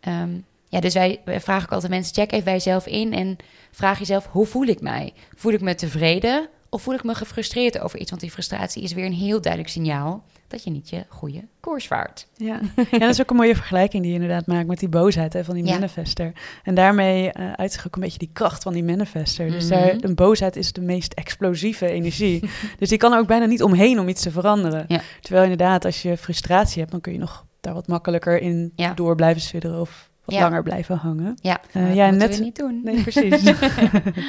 [0.00, 0.30] Ehm,
[0.68, 3.36] ja, dus wij, wij vragen ook altijd mensen, check even bij jezelf in en
[3.70, 5.12] vraag jezelf, hoe voel ik mij?
[5.34, 8.10] Voel ik me tevreden of voel ik me gefrustreerd over iets?
[8.10, 11.86] Want die frustratie is weer een heel duidelijk signaal dat je niet je goede koers
[11.86, 12.26] vaart.
[12.36, 12.60] Ja.
[12.90, 15.44] ja, dat is ook een mooie vergelijking die je inderdaad maakt met die boosheid hè,
[15.44, 15.72] van die Ja.
[15.72, 16.32] manifester.
[16.62, 19.50] En daarmee uh, uitzicht ook een beetje die kracht van die manifester.
[19.50, 19.72] Dus Mhm.
[19.74, 22.48] daar, een boosheid is de meest explosieve energie.
[22.78, 24.84] dus die kan er ook bijna niet omheen om iets te veranderen.
[24.88, 25.00] Ja.
[25.20, 28.94] Terwijl inderdaad, als je frustratie hebt, dan kun je nog daar wat makkelijker in Ja.
[28.94, 30.40] door blijven sudderen of wat Ja.
[30.40, 31.36] langer blijven hangen.
[31.42, 32.80] Ja, dat ja, moeten net- we niet doen.
[32.84, 33.42] Nee, precies.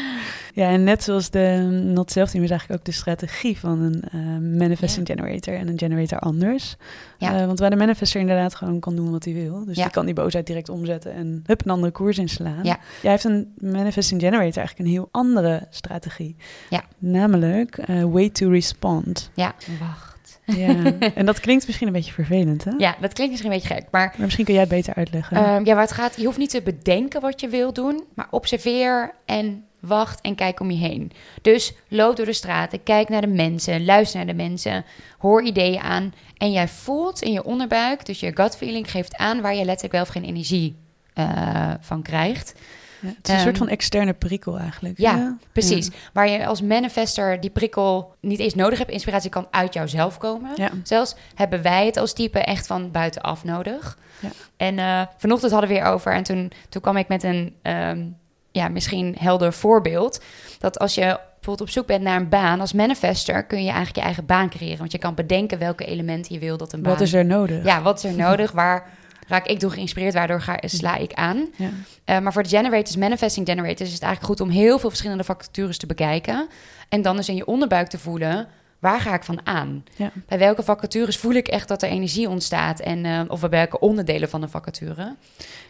[0.54, 4.04] ja, en net zoals de Not Self Team is eigenlijk ook de strategie van een
[4.12, 4.20] eh,
[4.60, 6.76] manifesting generator en een generator anders.
[7.18, 7.40] Ja.
[7.40, 9.66] Eh, want waar de manifester inderdaad gewoon kan doen wat hij wil.
[9.66, 9.84] Dus Ja.
[9.84, 12.64] die kan die boosheid direct omzetten en hup, een andere koers inslaan.
[12.64, 12.80] Ja.
[13.02, 16.36] Jij heeft een manifesting generator eigenlijk een heel andere strategie.
[16.70, 16.84] Ja.
[16.98, 17.80] Namelijk
[18.12, 19.32] way to respond.
[19.34, 20.16] Ja, wacht.
[20.56, 20.94] Ja.
[21.16, 22.72] en dat klinkt misschien een beetje vervelend, hè?
[22.78, 25.38] Ja, dat klinkt misschien een beetje gek, maar Maar misschien kun jij het beter uitleggen.
[25.38, 28.28] Ehm, ja, waar het gaat, je hoeft niet te bedenken wat je wil doen, maar
[28.30, 31.12] observeer en wacht en kijk om je heen.
[31.42, 34.86] Dus loop door de straten, kijk naar de mensen, luister naar de mensen,
[35.18, 39.42] hoor ideeën aan en jij voelt in je onderbuik, dus je gut feeling geeft aan
[39.42, 40.76] waar je letterlijk wel of geen energie
[41.14, 42.54] eh, van krijgt.
[43.00, 44.98] Ja, het is een soort ehm, van externe prikkel eigenlijk.
[44.98, 45.94] Ja, Precies, Ja.
[46.14, 48.92] waar je als manifester die prikkel niet eens nodig hebt.
[48.92, 50.52] Inspiratie kan uit jouzelf komen.
[50.56, 50.70] Ja.
[50.84, 53.98] Zelfs hebben wij het als type echt van buitenaf nodig.
[54.20, 54.30] Ja.
[54.58, 56.14] En eh, vanochtend hadden we weer over.
[56.14, 58.06] En toen, toen kwam ik met een ehm,
[58.52, 60.22] ja, misschien helder voorbeeld.
[60.60, 63.44] Dat als je bijvoorbeeld op zoek bent naar een baan als manifester...
[63.46, 64.78] kun je eigenlijk je eigen baan creëren.
[64.78, 66.92] Want je kan bedenken welke elementen je wil dat een baan...
[66.92, 67.64] Wat is er nodig?
[67.66, 68.52] Ja, wat is er nodig?
[68.62, 68.90] Waar
[69.28, 70.14] raak ik door geïnspireerd?
[70.14, 71.48] Waardoor ga, sla ik aan?
[71.56, 71.70] Ja.
[72.06, 75.24] Uh, maar voor de generators, manifesting generators, is het eigenlijk goed om heel veel verschillende
[75.24, 76.48] vacatures te bekijken.
[76.90, 78.48] En dan dus in je onderbuik te voelen,
[78.80, 79.84] waar ga ik van aan?
[79.96, 80.12] Ja.
[80.28, 82.80] Bij welke vacatures voel ik echt dat er energie ontstaat?
[82.80, 85.16] En, uh, of bij welke onderdelen van een vacature?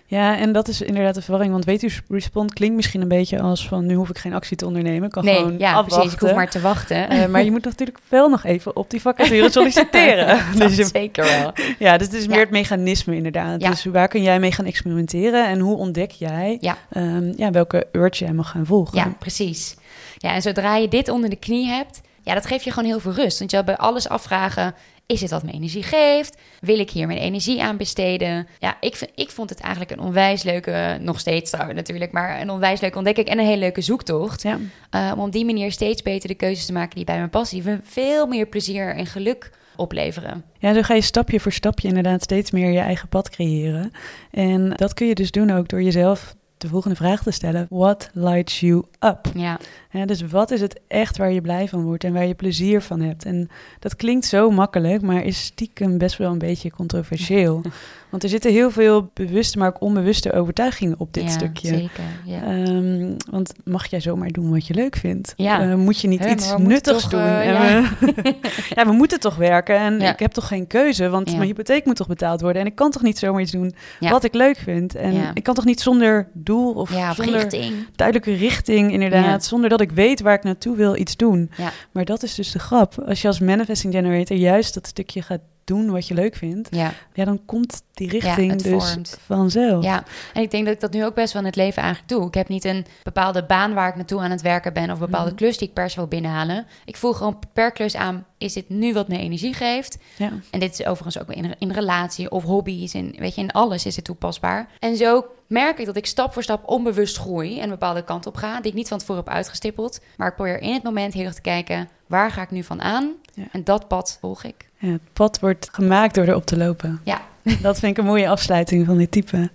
[0.10, 1.52] Ja, en dat is inderdaad de verwarring.
[1.52, 3.86] Want weet u, respond klinkt misschien een beetje als van...
[3.86, 5.98] nu hoef ik geen actie te ondernemen, kan nee, gewoon ja, afwachten.
[5.98, 6.14] precies.
[6.14, 7.14] Ik hoef maar te wachten.
[7.14, 10.28] Uh, maar je moet natuurlijk wel nog even op die vacature solliciteren.
[10.58, 11.54] dat dus je, zeker wel.
[11.80, 13.62] Ja, dus het is meer het mechanisme inderdaad.
[13.62, 13.70] Ja.
[13.70, 15.48] Dus waar kun jij mee gaan experimenteren...
[15.48, 16.78] en hoe ontdek jij Ja.
[16.98, 18.98] um, ja, welke urge jij mag gaan volgen?
[18.98, 19.76] Ja, precies.
[20.18, 22.02] Ja, en zodra je dit onder de knie hebt...
[22.28, 23.40] ja, dat geeft je gewoon heel veel rust.
[23.40, 24.76] Want je bij alles afvragen...
[25.06, 26.38] Is het wat me energie geeft?
[26.60, 28.48] Wil ik hier mijn energie aan besteden?
[28.60, 32.42] Ja, ik, vind, ik vond het eigenlijk een onwijs leuke, nog steeds trouwens natuurlijk, maar
[32.42, 34.42] een onwijs leuke ontdekking en een hele leuke zoektocht.
[34.42, 34.60] Ja.
[34.92, 37.64] Uh, om op die manier steeds beter de keuzes te maken die bij me passen,
[37.64, 40.44] die veel meer plezier en geluk opleveren.
[40.60, 43.92] Ja, zo ga je stapje voor stapje inderdaad steeds meer je eigen pad creëren.
[44.32, 48.10] En dat kun je dus doen ook door jezelf de volgende vraag te stellen: What
[48.14, 49.32] lights you up?
[49.34, 49.60] Ja.
[49.92, 52.82] Ja, dus wat is het echt waar je blij van wordt en waar je plezier
[52.82, 53.26] van hebt?
[53.26, 57.62] En dat klinkt zo makkelijk, maar is stiekem best wel een beetje controversieel.
[58.10, 61.68] Want er zitten heel veel bewuste, maar ook onbewuste overtuigingen op dit ja, stukje.
[61.68, 62.68] Zeker, ja.
[62.68, 65.34] Um, want mag jij zomaar doen wat je leuk vindt?
[65.36, 65.66] Ja.
[65.66, 67.20] Uh, moet je niet He, iets nuttigs toch, doen?
[67.20, 67.90] uh, en ja.
[68.00, 68.36] We,
[68.76, 71.96] ja, we moeten toch werken en ik heb toch geen keuze, want mijn hypotheek moet
[71.96, 74.96] toch betaald worden en ik kan toch niet zomaar iets doen wat ik leuk vind?
[74.96, 77.74] En ik kan toch niet zonder doel of ja, of zonder richting.
[77.96, 81.52] duidelijke richting, inderdaad, zonder dat ik weet waar ik naartoe wil iets doen.
[81.58, 81.72] Ja.
[81.92, 83.00] Maar dat is dus de grap.
[83.08, 86.94] Als je als manifesting generator juist dat stukje gaat doen wat je leuk vindt, Ja.
[87.14, 89.20] ja, dan komt die richting dus vormt.
[89.26, 89.84] vanzelf.
[89.84, 90.04] Ja,
[90.34, 92.28] en ik denk dat ik dat nu ook best wel in het leven eigenlijk doe.
[92.28, 94.84] Ik heb niet een bepaalde baan waar ik naartoe aan het werken ben...
[94.84, 95.38] of een bepaalde Mhm.
[95.38, 96.66] klus die ik per se wil binnenhalen.
[96.86, 99.98] Ik voel gewoon per klus aan, is dit nu wat me energie geeft?
[100.18, 100.32] Ja.
[100.52, 102.94] En dit is overigens ook in, in relatie of hobby's.
[102.94, 104.70] In, weet je, in alles is het toepasbaar.
[104.80, 107.58] En zo merk ik dat ik stap voor stap onbewust groei...
[107.58, 110.00] en een bepaalde kant op ga, die ik niet van tevoren heb uitgestippeld.
[110.18, 111.90] Maar ik probeer in het moment heel erg te kijken...
[112.08, 113.12] waar ga ik nu van aan?
[113.34, 113.44] Ja.
[113.52, 114.67] En dat pad volg ik.
[114.80, 117.02] Ja, het pad wordt gemaakt door erop te lopen.
[117.04, 117.22] Ja.
[117.62, 119.50] Dat vind ik een mooie afsluiting van dit type.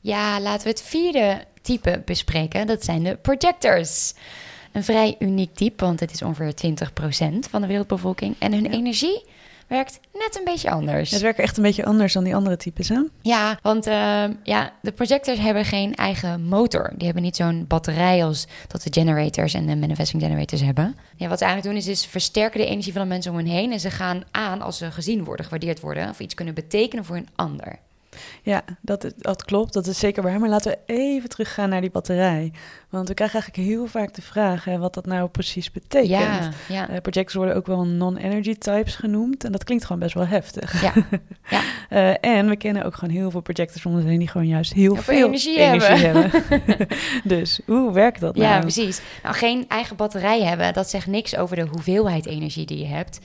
[0.00, 2.66] Ja, laten we het vierde type bespreken.
[2.66, 4.14] Dat zijn de projectors.
[4.72, 8.36] Een vrij uniek type, want het is ongeveer 20% van de wereldbevolking.
[8.38, 8.70] En hun Ja.
[8.70, 9.24] energie
[9.72, 11.10] werkt net een beetje anders.
[11.10, 13.00] Het werkt echt een beetje anders dan die andere types, hè?
[13.22, 16.92] Ja, want uh, ja, de projectors hebben geen eigen motor.
[16.96, 20.96] Die hebben niet zo'n batterij als dat de generators en de manifesting generators hebben.
[21.16, 23.46] Ja, wat ze eigenlijk doen is, is versterken de energie van de mensen om hen
[23.46, 23.72] heen.
[23.72, 26.08] En ze gaan aan als ze gezien worden, gewaardeerd worden.
[26.08, 27.78] Of iets kunnen betekenen voor een ander.
[28.42, 29.72] Ja, dat, dat klopt.
[29.72, 30.40] Dat is zeker waar.
[30.40, 32.52] Maar laten we even teruggaan naar die batterij.
[32.88, 36.08] Want we krijgen eigenlijk heel vaak de vraag hè, wat dat nou precies betekent.
[36.08, 36.90] Ja, ja.
[36.90, 39.44] Uh, projectors worden ook wel non-energy types genoemd.
[39.44, 40.82] En dat klinkt gewoon best wel heftig.
[40.82, 40.92] Ja.
[41.50, 41.62] ja.
[41.90, 44.72] uh, en we kennen ook gewoon heel veel projectors om ons heen die gewoon juist
[44.72, 46.30] heel, veel energie, energie hebben.
[46.30, 46.88] hebben.
[47.24, 48.48] dus hoe werkt dat nou?
[48.48, 49.00] Ja, precies.
[49.22, 53.18] Nou, geen eigen batterij hebben, dat zegt niks over de hoeveelheid energie die je hebt.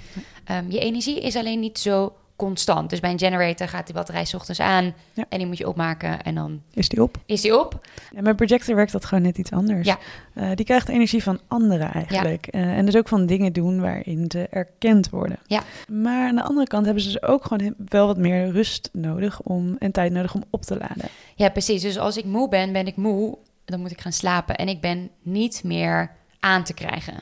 [0.51, 2.89] Um, je energie is alleen niet zo constant.
[2.89, 5.25] Dus bij een generator gaat die batterij 's ochtends aan ja.
[5.29, 7.17] en die moet je opmaken en dan is die op.
[7.25, 7.87] Is die op?
[8.15, 9.87] En bij projector werkt dat gewoon net iets anders.
[9.87, 9.97] Ja.
[10.33, 12.47] Uh, die krijgt energie van anderen eigenlijk.
[12.51, 12.59] Ja.
[12.59, 15.39] Uh, en dus ook van dingen doen waarin ze erkend worden.
[15.45, 15.63] Ja.
[15.87, 19.41] Maar aan de andere kant hebben ze dus ook gewoon wel wat meer rust nodig
[19.41, 21.09] om en tijd nodig om op te laden.
[21.35, 21.81] Ja, precies.
[21.81, 24.81] Dus als ik moe ben, ben ik moe, dan moet ik gaan slapen en ik
[24.81, 27.13] ben niet meer aan te krijgen.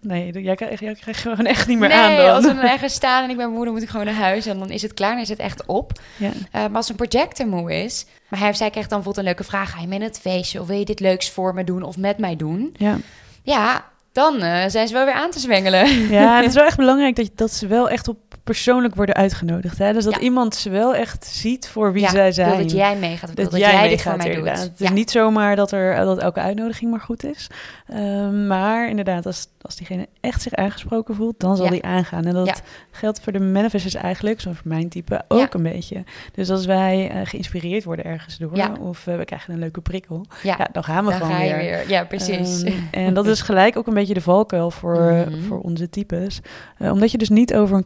[0.00, 2.34] Nee, jij krijgt, jij krijgt gewoon echt niet meer nee, aan dan.
[2.34, 4.46] als we dan ergens staan en ik ben moe, dan moet ik gewoon naar huis.
[4.46, 5.92] En dan is het klaar en is het echt op.
[6.16, 6.30] Ja.
[6.50, 8.06] Eh, maar als een projector moe is...
[8.28, 9.70] Maar hij of zij krijgt dan bijvoorbeeld een leuke vraag.
[9.70, 10.60] Ga je mee naar het feestje?
[10.60, 12.74] Of wil je dit leuks voor me doen of met mij doen?
[12.76, 12.96] Ja.
[13.42, 16.08] Ja, dan eh, zijn ze wel weer aan te zwengelen.
[16.10, 19.14] ja, het is wel echt belangrijk dat, je, dat ze wel echt op persoonlijk worden
[19.14, 19.78] uitgenodigd.
[19.78, 19.92] Hè?
[19.92, 20.20] Dus dat Ja.
[20.20, 22.58] iemand ze wel echt ziet voor wie ja, zij zijn.
[22.58, 23.36] dat jij meegaat.
[23.36, 24.48] Dat, dat, jij, jij, dit voor mij doet.
[24.48, 24.92] Het is Ja.
[24.92, 27.46] niet zomaar dat, er, dat elke uitnodiging maar goed is.
[27.86, 32.24] Ehm, maar inderdaad, als, als diegene echt zich aangesproken voelt, dan zal die aangaan.
[32.24, 36.04] En dat geldt voor de manifestors eigenlijk, zoals voor mijn type, ook een beetje.
[36.32, 40.24] Dus als wij eh, geïnspireerd worden ergens door, of eh, we krijgen een leuke prikkel,
[40.42, 41.56] Ja, dan gaan we dan gewoon ga weer.
[41.56, 41.88] weer.
[41.88, 42.62] Ja, precies.
[42.62, 45.42] Ehm, en dat is gelijk ook een beetje de valkuil voor, Mhm.
[45.48, 46.40] voor onze types.
[46.78, 47.82] Eh, omdat je dus niet over een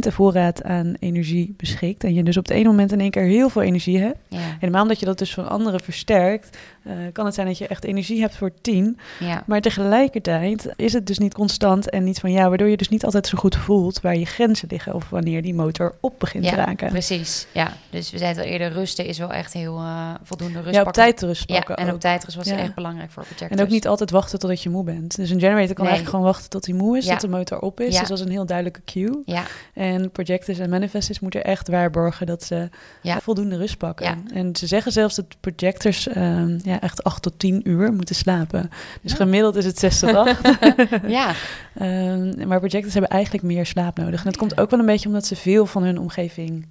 [0.00, 2.04] consistente voorraad aan energie beschikt.
[2.04, 4.18] En je dus op het ene moment in één keer heel veel energie hebt.
[4.28, 6.56] ja, Helemaal omdat je dat dus van anderen versterkt.
[6.82, 8.98] eh, kan het zijn dat je echt energie hebt voor tien.
[9.20, 9.42] ja.
[9.46, 12.48] Maar tegelijkertijd is het dus niet constant en niet van jou.
[12.48, 14.94] Waardoor je dus niet altijd zo goed voelt waar je grenzen liggen.
[14.94, 16.88] Of wanneer die motor op begint te Ja, raken.
[16.88, 17.46] precies.
[17.52, 20.82] Ja, dus we zeiden al eerder, rusten is wel echt heel eh, voldoende rust Ja,
[20.82, 21.94] op tijd rust Ja, pakken en ook.
[21.94, 22.56] op tijd rust was Ja.
[22.56, 23.60] echt belangrijk voor projectors.
[23.60, 25.16] En ook niet altijd wachten totdat je moe bent.
[25.16, 25.92] Dus een generator kan Nee.
[25.92, 27.12] eigenlijk gewoon wachten tot hij moe is, Ja.
[27.12, 27.92] tot de motor op is.
[27.94, 28.00] Ja.
[28.00, 29.22] Dus dat is een heel duidelijke cue.
[29.24, 29.42] Ja,
[29.74, 32.68] En projectors en manifestors moeten echt waarborgen dat ze
[33.02, 33.20] Ja.
[33.20, 34.06] voldoende rust pakken.
[34.06, 34.34] Ja.
[34.34, 38.70] En ze zeggen zelfs dat projectors ehm, ja, echt 8 tot 10 uur moeten slapen.
[39.02, 39.16] Dus Ja.
[39.16, 40.48] gemiddeld is het 6 tot 8.
[41.06, 41.32] ja,
[41.74, 44.18] Ehm, maar projectors hebben eigenlijk meer slaap nodig.
[44.18, 46.66] En dat komt ook wel een beetje omdat ze veel van hun omgeving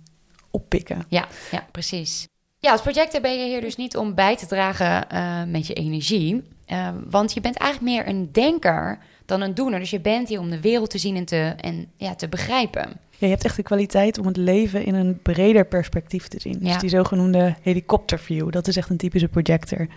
[0.51, 1.05] oppikken.
[1.09, 2.27] ja, ja, precies.
[2.59, 5.73] Ja, als projector ben je hier dus niet om bij te dragen eh, met je
[5.73, 6.43] energie.
[6.65, 9.79] Eh, want je bent eigenlijk meer een denker dan een doener.
[9.79, 12.81] Dus je bent hier om de wereld te zien en te, en, ja, te begrijpen.
[13.09, 16.57] Ja, je hebt echt de kwaliteit om het leven in een breder perspectief te zien.
[16.61, 16.71] Ja.
[16.71, 19.87] Dus die zogenoemde helikopterview, dat is echt een typische projector.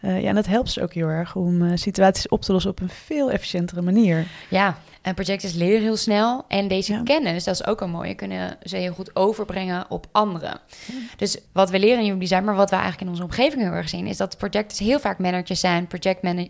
[0.00, 2.70] Eh, ja, en dat helpt ze ook heel erg om eh, situaties op te lossen
[2.70, 4.26] op een veel efficiëntere manier.
[4.48, 6.44] Ja, en projectors leren heel snel.
[6.48, 7.02] En deze Ja.
[7.02, 10.60] kennis, dat is ook een mooie, kunnen ze heel goed overbrengen op anderen.
[11.16, 13.72] Dus wat we leren in Human Design, maar wat we eigenlijk in onze omgeving heel
[13.72, 15.88] erg zien, is dat projectors heel vaak managers zijn,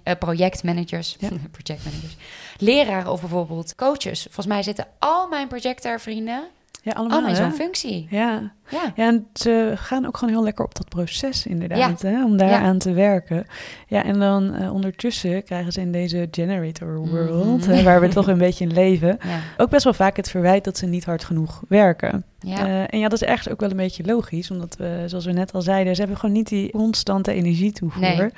[0.03, 1.29] eh, projectmanagers, Ja.
[1.59, 2.17] projectmanagers,
[2.59, 4.23] leraren of bijvoorbeeld coaches.
[4.23, 6.45] Volgens mij zitten al mijn projector-vrienden
[6.87, 7.35] Ja, allemaal.
[7.35, 8.07] zo'n functie.
[8.11, 8.53] Ja.
[8.69, 8.93] Ja.
[8.97, 12.49] ja, en ze gaan ook gewoon heel lekker op dat proces inderdaad, hè, om daar
[12.49, 12.61] Ja.
[12.61, 13.47] aan te werken.
[13.87, 17.83] Ja, en dan eh, ondertussen krijgen ze in deze generator world, Mhm.
[17.85, 19.19] waar we toch een beetje in leven,
[19.57, 22.25] ook best wel vaak het verwijt dat ze niet hard genoeg werken.
[22.39, 22.67] Ja.
[22.67, 25.33] Eh, en ja, dat is ergens ook wel een beetje logisch, omdat we, zoals we
[25.33, 28.01] net al zeiden, ze hebben gewoon niet die constante energietoevoer.
[28.03, 28.31] Nee.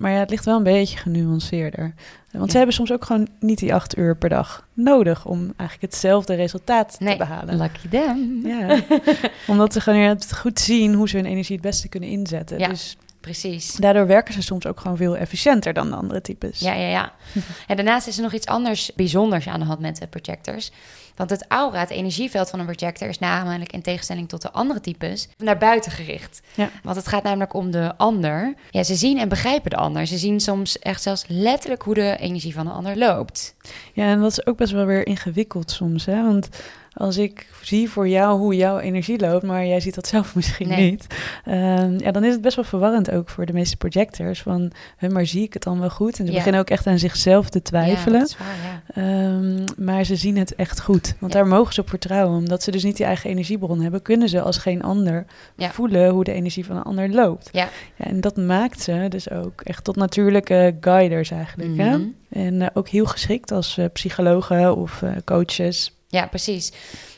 [0.00, 1.94] Maar ja, het ligt wel een beetje genuanceerder.
[2.32, 2.50] Want Ja.
[2.50, 6.34] ze hebben soms ook gewoon niet die acht uur per dag nodig om eigenlijk hetzelfde
[6.34, 7.56] resultaat nee, te behalen.
[7.56, 8.46] lucky them.
[8.46, 8.80] Ja,
[9.52, 12.58] omdat ze gewoon het goed zien hoe ze hun energie het beste kunnen inzetten.
[12.58, 12.68] Ja.
[12.68, 13.74] Dus Precies.
[13.74, 16.60] daardoor werken ze soms ook gewoon veel efficiënter dan de andere types.
[16.60, 17.12] Ja, ja, ja.
[17.66, 20.70] En daarnaast is er nog iets anders bijzonders aan de hand met de projectors.
[21.16, 24.80] Want het aura, het energieveld van een projector, is namelijk in tegenstelling tot de andere
[24.80, 26.40] types naar buiten gericht.
[26.54, 26.70] Ja.
[26.82, 28.54] Want het gaat namelijk om de ander.
[28.70, 30.06] Ja, ze zien en begrijpen de ander.
[30.06, 33.54] Ze zien soms echt zelfs letterlijk hoe de energie van de ander loopt.
[33.92, 36.04] Ja, en dat is ook best wel weer ingewikkeld soms.
[36.04, 36.22] Hè?
[36.22, 36.48] Want
[36.96, 40.68] als ik zie voor jou hoe jouw energie loopt, maar jij ziet dat zelf misschien
[40.68, 40.90] Nee.
[40.90, 41.06] niet.
[41.44, 44.42] ehm, ja, dan is het best wel verwarrend ook voor de meeste projectors.
[44.42, 46.18] Van, hè, maar zie ik het dan wel goed?
[46.18, 46.36] En ze Ja.
[46.36, 48.26] beginnen ook echt aan zichzelf te twijfelen.
[48.28, 49.02] Ja, waar, ja.
[49.02, 51.14] Ehm, maar ze zien het echt goed.
[51.18, 52.36] Want daar mogen ze op vertrouwen.
[52.38, 55.24] Omdat ze dus niet die eigen energiebron hebben, kunnen ze als geen ander
[55.56, 57.48] voelen hoe de energie van een ander loopt.
[57.52, 57.68] Ja.
[57.96, 61.76] Ja, en dat maakt ze dus ook echt tot natuurlijke guiders eigenlijk.
[61.76, 61.96] hè?
[61.98, 62.06] Mhm.
[62.30, 65.95] En eh, ook heel geschikt als eh, psychologen of eh, coaches.
[66.08, 66.72] Ja, precies.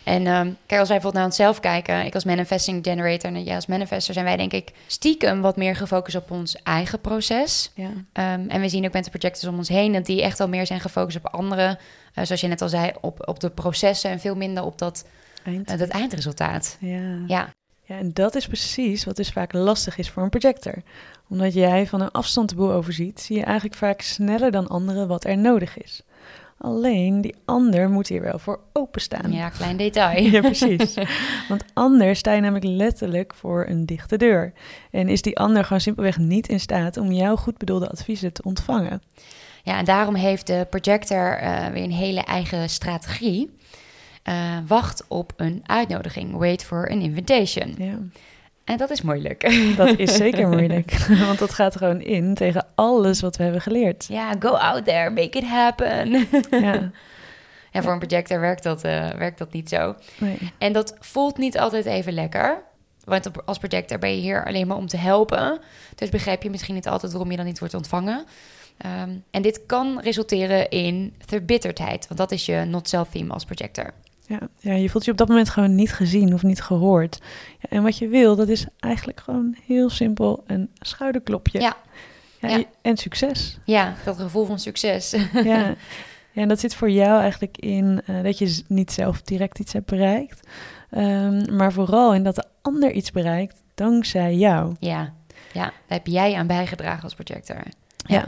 [0.05, 3.55] En ehm, kijk, als wij bijvoorbeeld naar onszelf kijken, ik als manifesting generator en jij
[3.55, 7.71] als manifester, zijn wij denk ik stiekem wat meer gefocust op ons eigen proces.
[7.75, 7.91] Ja.
[8.13, 10.49] Ehm, en we zien ook met de projectors om ons heen dat die echt al
[10.49, 11.79] meer zijn gefocust op anderen.
[12.15, 15.05] Eh, zoals je net al zei, op, op de processen en veel minder op dat,
[15.45, 15.71] Eind.
[15.71, 16.77] eh, dat eindresultaat.
[16.81, 17.25] ja.
[17.27, 20.75] Ja, ja, en dat is precies wat dus vaak lastig is voor een projector.
[21.29, 25.09] Omdat jij van een afstand de boel overziet, zie je eigenlijk vaak sneller dan anderen
[25.09, 26.03] wat er nodig is.
[26.59, 29.33] Alleen die ander moet hier wel voor openstaan.
[29.33, 30.23] ja klein detail.
[30.33, 30.95] Ja, precies.
[31.49, 34.53] Want anders sta je namelijk letterlijk voor een dichte deur.
[34.91, 38.43] En is die ander gewoon simpelweg niet in staat om jouw goed bedoelde adviezen te
[38.43, 39.03] ontvangen.
[39.63, 43.51] Ja, en daarom heeft de projector eh, weer een hele eigen strategie.
[44.23, 44.35] Eh,
[44.67, 46.37] wacht op een uitnodiging.
[46.37, 47.75] Wait for an invitation.
[47.79, 47.99] Ja,
[48.69, 49.75] En dat is moeilijk.
[49.77, 50.93] dat is zeker moeilijk.
[51.27, 54.07] Want dat gaat gewoon in tegen alles wat we hebben geleerd.
[54.09, 56.11] Ja, go out there, make it happen.
[56.51, 56.91] Ja,
[57.73, 59.95] En voor een projector werkt dat, eh, werkt dat niet zo.
[60.19, 60.39] nee.
[60.59, 62.63] En dat voelt niet altijd even lekker.
[63.05, 65.59] Want als projector ben je hier alleen maar om te helpen.
[65.95, 68.25] Dus begrijp je misschien niet altijd waarom je dan niet wordt ontvangen.
[68.79, 72.07] Ehm, en dit kan resulteren in verbitterdheid.
[72.09, 73.93] Want dat is je not-self-theme als projector.
[74.29, 77.19] Ja, ja, je voelt je op dat moment gewoon niet gezien of niet gehoord.
[77.61, 81.61] Ja, en wat je wil, dat is eigenlijk gewoon heel simpel een schouderklopje.
[81.61, 81.77] Ja.
[82.41, 83.59] Ja, En succes.
[83.65, 85.11] Ja, dat gevoel van succes.
[85.33, 85.41] ja.
[86.33, 89.73] ja, en dat zit voor jou eigenlijk in eh, dat je niet zelf direct iets
[89.73, 90.47] hebt bereikt.
[90.91, 94.75] ehm, maar vooral in dat de ander iets bereikt dankzij jou.
[94.79, 95.13] Ja,
[95.53, 97.63] ja, daar heb jij aan bijgedragen als projector.
[97.97, 98.27] Ja.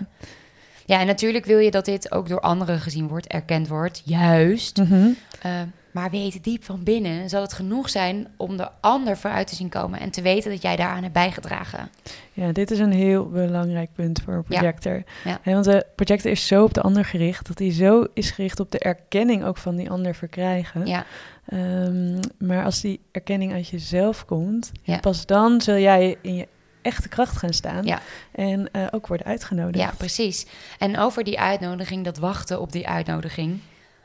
[0.87, 4.77] Ja, en natuurlijk wil je dat dit ook door anderen gezien wordt, erkend wordt, juist.
[4.77, 5.09] Mhm.
[5.43, 5.61] Eh,
[5.93, 9.69] maar weet diep van binnen zal het genoeg zijn om de ander vooruit te zien
[9.69, 11.89] komen en te weten dat jij daaraan hebt bijgedragen.
[12.33, 15.03] Ja, dit is een heel belangrijk punt voor een projector.
[15.25, 15.41] Ja.
[15.45, 18.71] Want de projector is zo op de ander gericht, dat hij zo is gericht op
[18.71, 20.87] de erkenning ook van die ander verkrijgen.
[20.87, 21.05] Ja,
[21.47, 24.99] Ehm, maar als die erkenning uit jezelf komt, Ja.
[24.99, 26.49] pas dan zul jij in je
[26.83, 28.01] echte kracht gaan staan Ja.
[28.33, 29.79] en eh, ook worden uitgenodigd.
[29.85, 30.47] ja, precies.
[30.79, 33.59] En over die uitnodiging, dat wachten op die uitnodiging.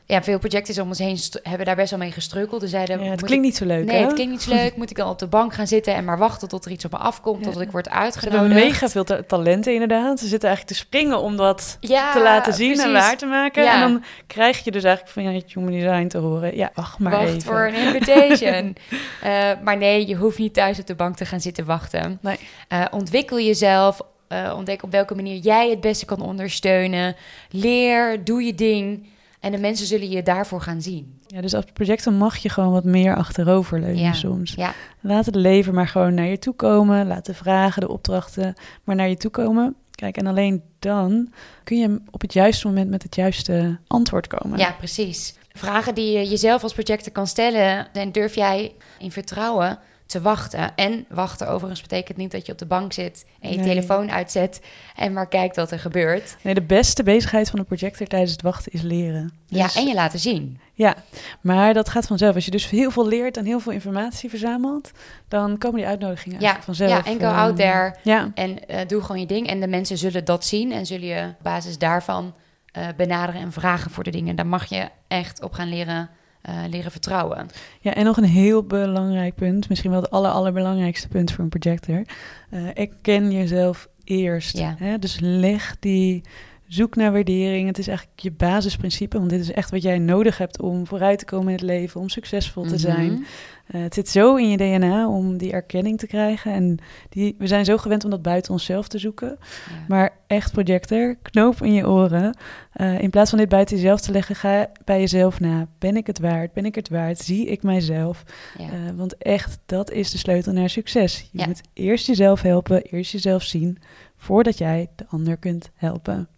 [0.08, 2.60] Ja, veel projectors om ons heen hebben daar best wel mee gestrukkeld.
[2.62, 4.02] Ze zeiden, Ja, het klinkt ik- niet zo leuk, Nee, hè?
[4.04, 4.76] het klinkt niet zo leuk.
[4.76, 6.90] Moet ik dan op de bank gaan zitten en maar wachten tot er iets op
[6.92, 7.50] me afkomt, Ja.
[7.50, 8.54] tot ik word Ze hebben uitgenodigd?
[8.54, 10.18] mega veel ta- talenten inderdaad.
[10.18, 13.66] Ze zitten eigenlijk te springen om dat ja, te laten zien en waar te maken.
[13.72, 16.56] En dan krijg je dus eigenlijk van ja, het human design te horen.
[16.56, 17.42] Ja, wacht maar Wacht even.
[17.42, 18.76] voor een invitation.
[19.22, 22.18] Eh, maar nee, je hoeft niet thuis op de bank te gaan zitten wachten.
[22.22, 22.36] Nee.
[22.68, 24.00] Eh, ontwikkel jezelf.
[24.28, 27.16] eh, ontdek op welke manier jij het beste kan ondersteunen.
[27.50, 29.06] Leer, doe je ding.
[29.46, 31.18] En de mensen zullen je daarvoor gaan zien.
[31.26, 34.12] Ja, dus als projector mag je gewoon wat meer achteroverleunen Ja.
[34.12, 34.54] soms.
[34.54, 34.72] Ja.
[35.00, 37.06] Laat het leven maar gewoon naar je toe komen.
[37.06, 38.54] Laat de vragen, de opdrachten
[38.84, 39.74] maar naar je toe komen.
[39.90, 41.32] Kijk, en alleen dan
[41.64, 44.58] kun je op het juiste moment met het juiste antwoord komen.
[44.58, 45.34] Ja, precies.
[45.52, 47.92] Vragen die je jezelf als projector kan stellen.
[47.92, 50.74] En durf jij in vertrouwen te wachten.
[50.76, 53.66] En wachten overigens betekent niet dat je op de bank zit en je Nee.
[53.66, 54.60] telefoon uitzet
[54.96, 56.36] en maar kijkt wat er gebeurt.
[56.42, 59.32] Nee, de beste bezigheid van de projector tijdens het wachten is leren.
[59.46, 60.60] Ja, Dus- en je laten zien.
[60.72, 60.94] Ja,
[61.40, 62.34] maar dat gaat vanzelf.
[62.34, 64.90] Als je dus heel veel leert en heel veel informatie verzamelt,
[65.28, 67.04] dan komen die uitnodigingen Ja, eigenlijk vanzelf.
[67.04, 67.94] ja, enkel eh, out there.
[68.02, 69.46] Ja, En eh, doe gewoon je ding.
[69.48, 72.34] En de mensen zullen dat zien en zullen je op basis daarvan
[72.72, 74.36] eh, benaderen en vragen voor de dingen.
[74.36, 76.10] Daar mag je echt op gaan leren,
[76.46, 77.46] eh, leren vertrouwen.
[77.80, 81.58] ja, en nog een heel belangrijk punt, misschien wel het aller, allerbelangrijkste punt voor een
[81.58, 82.02] projector.
[82.50, 84.58] Eh erken jezelf eerst.
[84.58, 84.74] Ja.
[84.78, 84.98] Hè?
[84.98, 86.22] Dus leg die
[86.66, 87.66] zoek naar waardering.
[87.66, 91.18] Het is eigenlijk je basisprincipe, want dit is echt wat jij nodig hebt om vooruit
[91.18, 93.26] te komen in het leven, om succesvol te zijn.
[93.66, 96.52] Eh, het zit zo in je DNA om die erkenning te krijgen.
[96.52, 99.28] En die, we zijn zo gewend om dat buiten onszelf te zoeken.
[99.38, 99.74] Ja.
[99.88, 102.36] Maar echt projector, knoop in je oren.
[102.72, 105.66] Eh, in plaats van dit buiten jezelf te leggen, ga bij jezelf na.
[105.78, 106.52] Ben ik het waard?
[106.52, 107.18] Ben ik het waard?
[107.18, 108.22] Zie ik mijzelf?
[108.58, 108.64] Ja.
[108.64, 111.28] Eh, want echt, dat is de sleutel naar succes.
[111.32, 111.46] Je Ja.
[111.46, 113.78] moet eerst jezelf helpen, eerst jezelf zien,
[114.16, 116.28] voordat jij de ander kunt helpen.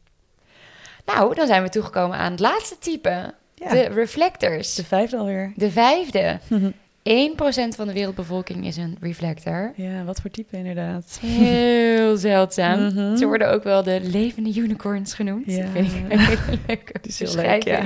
[1.07, 3.35] Nou, dan zijn we toegekomen aan het laatste type.
[3.55, 4.75] De reflectors.
[4.75, 5.53] de vijfde alweer.
[5.57, 6.38] De vijfde.
[7.09, 9.73] 1% van de wereldbevolking is een reflector.
[9.77, 11.18] ja, wat voor type inderdaad.
[11.23, 12.85] Heel zeldzaam.
[12.85, 13.16] Mhm.
[13.16, 15.47] Ze worden ook wel de levende unicorns genoemd.
[15.47, 15.62] Ja.
[15.62, 17.83] Dat vind ik een hele leuke Het is heel leuk, ja.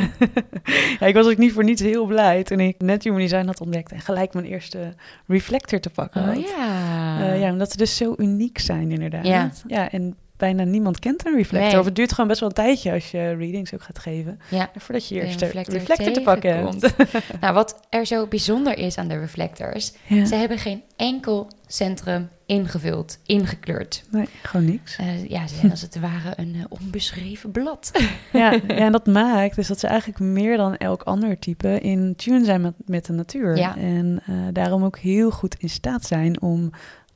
[1.07, 3.93] Ik was ook niet voor niets heel blij toen ik net Human Design had ontdekt
[3.93, 4.95] en gelijk mijn eerste
[5.27, 6.37] reflector te pakken had.
[6.37, 7.21] Oh ja.
[7.21, 9.27] Eh, ja, omdat ze dus zo uniek zijn inderdaad.
[9.27, 9.51] Ja.
[9.67, 11.71] ja en bijna niemand kent een reflector.
[11.71, 11.79] Nee.
[11.79, 14.41] Of het duurt gewoon best wel een tijdje als je readings ook gaat geven.
[14.51, 14.71] Ja.
[14.77, 16.81] Voordat je De eerst een reflector reflector, te pakken hebt.
[16.81, 17.41] tegenkomt.
[17.41, 20.25] nou, wat er zo bijzonder is aan de reflectors, Ja.
[20.25, 24.05] ze hebben geen enkel centrum ingevuld, ingekleurd.
[24.11, 24.97] Nee, gewoon niks.
[24.97, 27.91] Eh, ja, ze zijn als het ware een eh, onbeschreven blad.
[28.33, 32.15] ja, ja, en dat maakt dus dat ze eigenlijk meer dan elk ander type in
[32.17, 33.57] tune zijn met, met de natuur.
[33.57, 33.77] Ja.
[33.77, 36.71] En eh, daarom ook heel goed in staat zijn om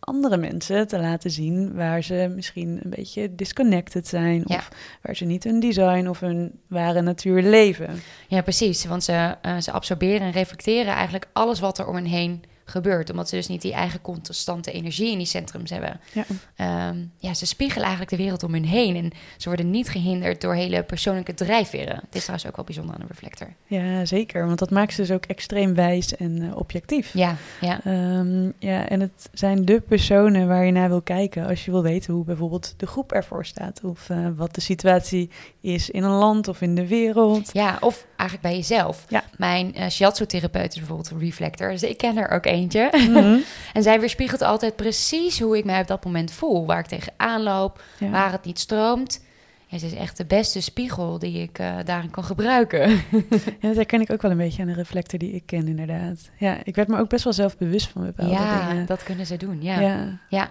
[0.07, 4.43] andere mensen te laten zien waar ze misschien een beetje disconnected zijn.
[4.45, 4.57] Ja.
[4.57, 4.69] Of
[5.03, 8.01] waar ze niet hun design of hun ware natuur leven.
[8.29, 8.85] Ja, precies.
[8.85, 13.11] Want ze, eh, ze absorberen en reflecteren eigenlijk alles wat er om hen heen gebeurt.
[13.11, 16.01] Omdat ze dus niet die eigen constante energie in die centrums hebben.
[16.13, 16.25] Ja.
[16.57, 18.97] Ehm, ja, ze spiegelen eigenlijk de wereld om hun heen.
[18.97, 21.97] En ze worden niet gehinderd door hele persoonlijke drijfveren.
[21.97, 23.49] Het is trouwens ook wel bijzonder aan een reflector.
[23.67, 24.47] Ja, zeker.
[24.47, 27.13] Want dat maakt ze dus ook extreem wijs en eh, objectief.
[27.13, 27.81] Ja, ja.
[27.85, 31.83] Ehm, ja, en het zijn de personen waar je naar wil kijken als je wil
[31.83, 33.81] weten hoe bijvoorbeeld de groep ervoor staat.
[33.85, 37.51] Of eh, wat de situatie is in een land of in de wereld.
[37.53, 39.05] Ja, of eigenlijk bij jezelf.
[39.09, 39.25] Ja.
[39.37, 41.71] Mijn uh, shiatsu-therapeut is bijvoorbeeld een reflector.
[41.71, 42.89] Dus ik ken er ook eentje.
[42.93, 43.37] Mhm.
[43.77, 46.67] en zij weerspiegelt altijd precies hoe ik mij op dat moment voel.
[46.67, 48.11] Waar ik tegenaan loop, Ja.
[48.11, 49.25] waar het niet stroomt.
[49.69, 52.91] Ja, ze is echt de beste spiegel die ik uh, daarin kan gebruiken.
[53.61, 56.31] ja, dat herken ik ook wel een beetje aan de reflector die ik ken, inderdaad.
[56.39, 58.81] Ja, ik werd me ook best wel zelf bewust van bepaalde ja, dingen.
[58.81, 59.81] Ja, dat kunnen ze doen, ja.
[59.81, 60.19] ja.
[60.29, 60.51] ja.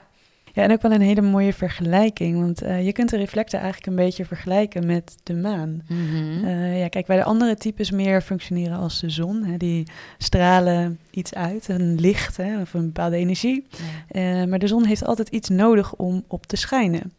[0.56, 2.40] Ja, en ook wel een hele mooie vergelijking.
[2.40, 5.82] Want uh, je kunt de reflector eigenlijk een beetje vergelijken met de maan.
[5.88, 6.46] Mhm.
[6.46, 9.44] uh, ja, kijk, bij de andere types meer functioneren als de zon.
[9.44, 9.88] Hè, die
[10.18, 13.68] stralen iets uit, een licht hè, of een bepaalde energie.
[14.10, 14.42] Ja.
[14.42, 17.14] Uh, maar de zon heeft altijd iets nodig om op te schijnen.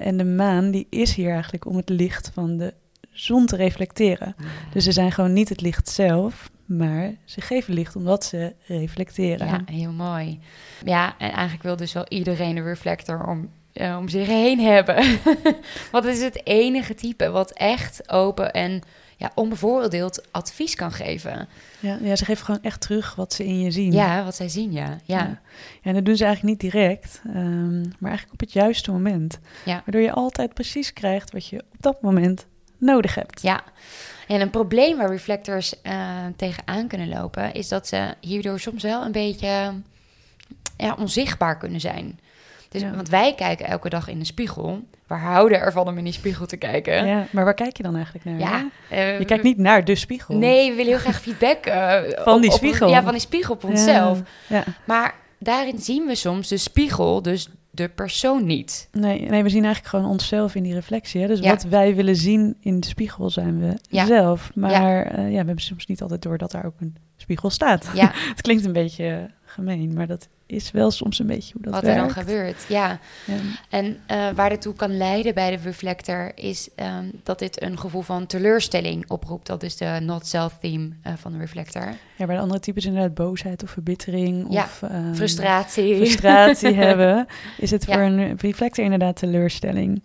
[0.00, 2.74] en de maan die is hier eigenlijk om het licht van de
[3.10, 4.36] zon te reflecteren.
[4.72, 9.46] Dus ze zijn gewoon niet het licht zelf, maar ze geven licht omdat ze reflecteren.
[9.46, 10.40] Ja, heel mooi.
[10.84, 14.96] Ja, en eigenlijk wil dus wel iedereen een reflector om, uh, om zich heen hebben.
[15.92, 18.82] Want het is het enige type wat echt open en
[19.16, 21.48] ja, onbevooroordeeld advies kan geven.
[21.80, 23.92] Ja, ja, ze geven gewoon echt terug wat ze in je zien.
[23.92, 24.98] Ja, wat zij zien, ja.
[25.04, 25.40] Ja, ja.
[25.82, 29.38] en dat doen ze eigenlijk niet direct, um, maar eigenlijk op het juiste moment.
[29.64, 29.82] Ja.
[29.84, 32.46] Waardoor je altijd precies krijgt wat je op dat moment
[32.78, 33.42] nodig hebt.
[33.42, 33.60] Ja,
[34.28, 35.92] en een probleem waar reflectors uh,
[36.36, 39.72] tegenaan kunnen lopen, is dat ze hierdoor soms wel een beetje
[40.76, 42.18] ja, onzichtbaar kunnen zijn.
[42.68, 42.90] Dus, Ja.
[42.94, 44.82] Want wij kijken elke dag in de spiegel.
[45.06, 47.06] We houden ervan om in die spiegel te kijken.
[47.06, 48.38] Ja, maar waar kijk je dan eigenlijk naar?
[48.38, 50.34] Ja, eh, Je kijkt niet naar de spiegel.
[50.36, 52.88] Nee, we willen heel graag feedback eh, Van op- die op- spiegel.
[52.88, 54.20] ja, van die spiegel op onszelf.
[54.46, 54.64] Ja.
[54.84, 58.88] Maar daarin zien we soms de spiegel, dus de persoon niet.
[58.92, 61.20] Nee, nee, we zien eigenlijk gewoon onszelf in die reflectie.
[61.20, 61.26] Hè?
[61.26, 61.48] Dus Ja.
[61.48, 64.06] wat wij willen zien in de spiegel zijn we Ja.
[64.06, 64.50] zelf.
[64.54, 65.28] Maar eh, ja.
[65.40, 67.90] we hebben soms niet altijd door dat daar ook een spiegel staat.
[67.94, 71.72] Ja, Het klinkt een beetje gemeen, maar dat is wel soms een beetje hoe dat
[71.72, 71.98] wat werkt.
[71.98, 72.64] er dan gebeurt.
[72.68, 72.98] Ja.
[73.26, 73.34] Ja.
[73.68, 77.78] En eh, waar dit toe kan leiden bij de reflector is ehm, dat dit een
[77.78, 79.46] gevoel van teleurstelling oproept.
[79.46, 81.82] Dat is de not self theme eh, van de reflector.
[82.16, 85.96] Ja, bij de andere types inderdaad boosheid of verbittering Ja, of ehm, Frustratie.
[85.96, 87.26] frustratie hebben,
[87.58, 87.94] is het Ja.
[87.94, 90.02] voor een reflector inderdaad teleurstelling.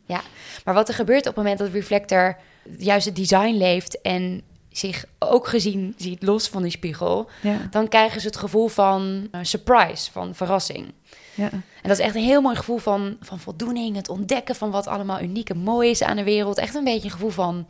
[0.65, 2.37] Maar wat er gebeurt op het moment dat de reflector
[2.77, 4.41] juist het design leeft en
[4.79, 9.27] zich ook gezien ziet los van die spiegel, Ja, dan krijgen ze het gevoel van
[9.31, 10.91] eh, surprise, van verrassing.
[11.35, 11.49] ja.
[11.51, 14.87] En dat is echt een heel mooi gevoel van, van voldoening, het ontdekken van wat
[14.87, 16.57] allemaal uniek en mooi is aan de wereld.
[16.57, 17.65] Echt een beetje een gevoel van,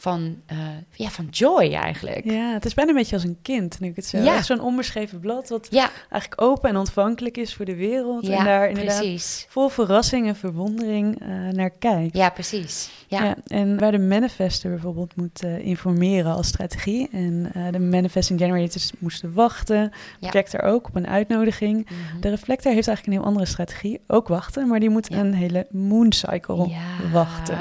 [0.00, 0.56] van, eh,
[0.92, 2.24] ja, van joy eigenlijk.
[2.24, 4.18] ja, het is bijna een beetje als een kind, nu ik het zo.
[4.18, 4.34] Ja.
[4.34, 8.26] Echt zo'n onbeschreven blad, wat Ja, eigenlijk open en ontvankelijk is voor de wereld.
[8.26, 9.46] ja en daar inderdaad precies.
[9.48, 12.16] vol verrassing en verwondering eh, naar kijkt.
[12.16, 12.90] Ja, precies.
[13.08, 17.08] Ja, en waar de manifester bijvoorbeeld moet eh, informeren als strategie.
[17.12, 19.92] En de manifesting generators moesten wachten.
[20.20, 20.28] Ja.
[20.28, 21.84] Projector ook op een uitnodiging.
[21.84, 22.20] Mhm.
[22.20, 24.00] De reflector heeft eigenlijk een heel andere strategie.
[24.06, 25.18] Ook wachten, maar die moet Ja.
[25.18, 27.10] een hele moon cycle Ja.
[27.12, 27.58] wachten.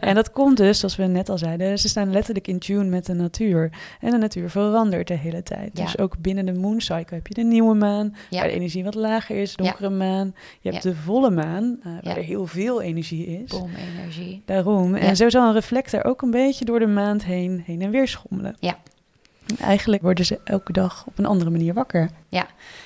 [0.00, 3.06] En dat komt dus, zoals we net al zeiden, ze staan letterlijk in tune met
[3.06, 3.70] de natuur.
[4.00, 5.70] En de natuur verandert de hele tijd.
[5.78, 5.84] Ja.
[5.84, 8.38] Dus ook binnen de moon cycle heb je de nieuwe maan, Ja.
[8.38, 10.34] waar de energie wat lager is, donkere maan.
[10.60, 10.90] Je hebt Ja.
[10.90, 12.16] de volle maan, eh, waar Ja.
[12.16, 13.50] er heel veel energie is.
[14.44, 14.96] Daarom.
[14.96, 15.02] Ja.
[15.02, 18.08] En zo zal een reflector ook een beetje door de maand heen, heen en weer
[18.08, 18.56] schommelen.
[18.60, 18.78] Ja.
[19.60, 22.10] Eigenlijk worden ze elke dag op een andere manier wakker.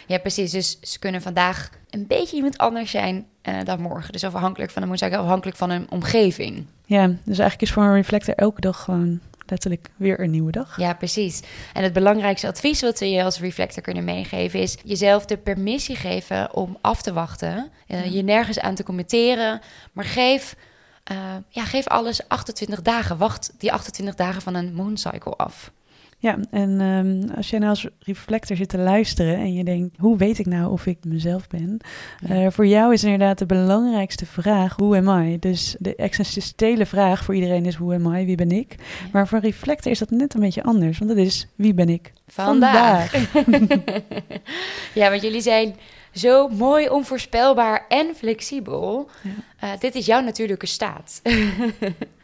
[0.06, 0.50] Ja, precies.
[0.50, 4.12] Dus ze kunnen vandaag een beetje iemand anders zijn eh, dan morgen.
[4.12, 6.66] Dus afhankelijk van de mooncycle, afhankelijk van hun omgeving.
[6.84, 10.76] Ja, dus eigenlijk is voor een reflector elke dag gewoon letterlijk weer een nieuwe dag.
[10.76, 11.42] Ja, precies.
[11.72, 15.96] En het belangrijkste advies wat we je als reflector kunnen meegeven is jezelf de permissie
[15.96, 17.70] geven om af te wachten.
[17.86, 18.02] Ja.
[18.02, 19.60] Je nergens aan te committeren,
[19.92, 20.56] maar geef,
[21.04, 21.16] eh,
[21.48, 23.16] ja, geef alles 28 dagen.
[23.16, 25.70] Wacht die 28 dagen van een mooncycle af.
[26.22, 30.16] Ja, en ehm, als jij nou als reflector zit te luisteren en je denkt, hoe
[30.16, 31.80] weet ik nou of ik mezelf ben?
[32.28, 35.38] Eh, voor jou is inderdaad de belangrijkste vraag, who am I?
[35.38, 38.24] Dus de existentiële vraag voor iedereen is, who am I?
[38.24, 38.74] Wie ben ik?
[39.12, 41.88] Maar voor een reflector is dat net een beetje anders, want dat is, wie ben
[41.88, 42.12] ik?
[42.26, 43.12] Vandaag.
[44.94, 45.74] ja, want jullie zijn
[46.12, 49.08] zo mooi, onvoorspelbaar en flexibel.
[49.22, 49.30] Ja.
[49.74, 51.20] Eh, dit is jouw natuurlijke staat.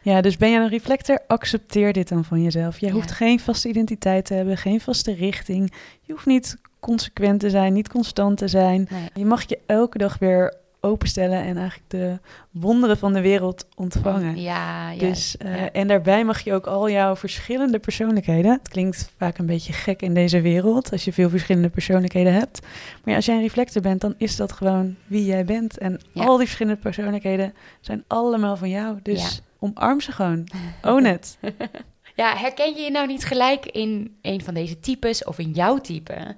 [0.01, 2.79] Ja, dus ben je een reflector, accepteer dit dan van jezelf.
[2.79, 2.95] Jij Ja.
[2.95, 5.73] hoeft geen vaste identiteit te hebben, geen vaste richting.
[6.01, 8.87] Je hoeft niet consequent te zijn, niet constant te zijn.
[8.91, 9.09] Nee.
[9.13, 12.19] Je mag je elke dag weer openstellen en eigenlijk de
[12.51, 14.41] wonderen van de wereld ontvangen.
[14.41, 14.99] Ja, ja.
[14.99, 15.71] Dus, eh, ja.
[15.71, 18.51] En daarbij mag je ook al jouw verschillende persoonlijkheden.
[18.51, 22.61] Het klinkt vaak een beetje gek in deze wereld als je veel verschillende persoonlijkheden hebt.
[22.61, 25.77] Maar ja, als jij een reflector bent, dan is dat gewoon wie jij bent.
[25.77, 28.99] En al die verschillende persoonlijkheden zijn allemaal van jou.
[29.03, 30.47] Dus omarm ze gewoon.
[30.81, 31.37] Own it.
[32.19, 35.77] Ja, herken je je nou niet gelijk in een van deze types of in jouw
[35.77, 36.35] type?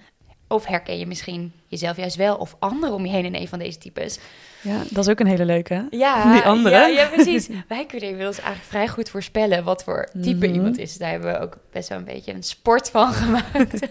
[0.47, 3.59] Of herken je misschien jezelf juist wel of anderen om je heen in een van
[3.59, 4.19] deze types.
[4.61, 5.73] Ja, dat is ook een hele leuke.
[5.73, 5.81] hè?
[5.89, 6.75] Ja, Die andere.
[6.75, 7.49] Ja, ja, precies.
[7.67, 10.55] Wij kunnen inmiddels eigenlijk vrij goed voorspellen wat voor type Mhm.
[10.55, 10.97] iemand is.
[10.97, 13.87] Daar hebben we ook best wel een beetje een sport van gemaakt.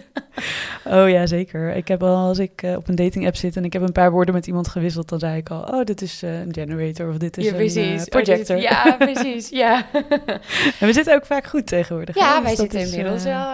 [0.85, 1.75] Oh ja, zeker.
[1.75, 3.91] Ik heb al als ik eh, op een dating app zit en ik heb een
[3.91, 7.09] paar woorden met iemand gewisseld, dan zei ik al, oh, dit is eh, een generator
[7.09, 8.57] of dit is ja, een eh, Oh, dit projector.
[8.57, 9.49] ja, precies.
[9.49, 9.85] Ja,
[10.79, 12.15] En we zitten ook vaak goed tegenwoordig.
[12.15, 13.47] ja Dus wij zitten inmiddels wel...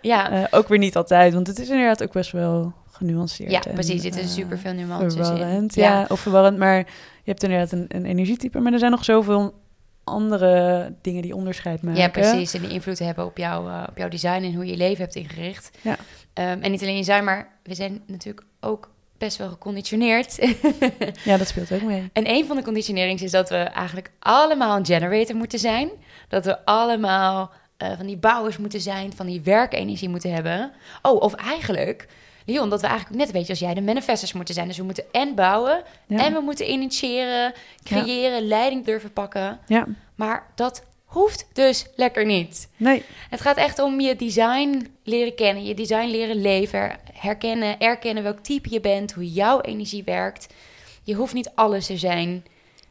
[0.00, 0.48] ja.
[0.50, 3.50] ook weer niet altijd, want het is inderdaad ook best wel genuanceerd.
[3.50, 3.94] ja, en, precies.
[3.94, 5.24] Er zitten eh, super veel nuances in.
[5.24, 5.74] verwarrend.
[5.74, 6.06] Ja.
[6.08, 9.62] of verwarrend, maar je hebt inderdaad een, een energietype, maar er zijn nog zoveel
[10.04, 12.00] andere dingen die onderscheid maken.
[12.00, 12.54] Ja, precies.
[12.54, 15.02] En die invloed hebben op, jou, eh, op jouw design en hoe je je leven
[15.02, 15.78] hebt ingericht.
[15.80, 15.96] Ja.
[16.32, 20.38] Ehm, en niet alleen je design, maar we zijn natuurlijk ook best wel geconditioneerd.
[21.24, 22.10] Ja, dat speelt ook mee.
[22.12, 25.88] en een van de conditionerings is dat we eigenlijk allemaal een generator moeten zijn.
[26.28, 30.72] Dat we allemaal eh, van die bouwers moeten zijn, van die werkenergie moeten hebben.
[31.02, 32.08] Oh, of eigenlijk,
[32.46, 34.68] Leon, dat we eigenlijk net een beetje als jij de manifestors moeten zijn.
[34.68, 36.24] Dus we moeten en bouwen Ja.
[36.24, 37.52] en we moeten initiëren,
[37.84, 39.58] creëren, leiding durven pakken.
[39.66, 42.68] ja, Maar dat hoeft dus lekker niet.
[42.76, 48.22] nee, Het gaat echt om je design leren kennen, je design leren leven, herkennen, erkennen
[48.22, 50.46] welk type je bent, hoe jouw energie werkt.
[51.02, 52.44] Je hoeft niet alles te zijn.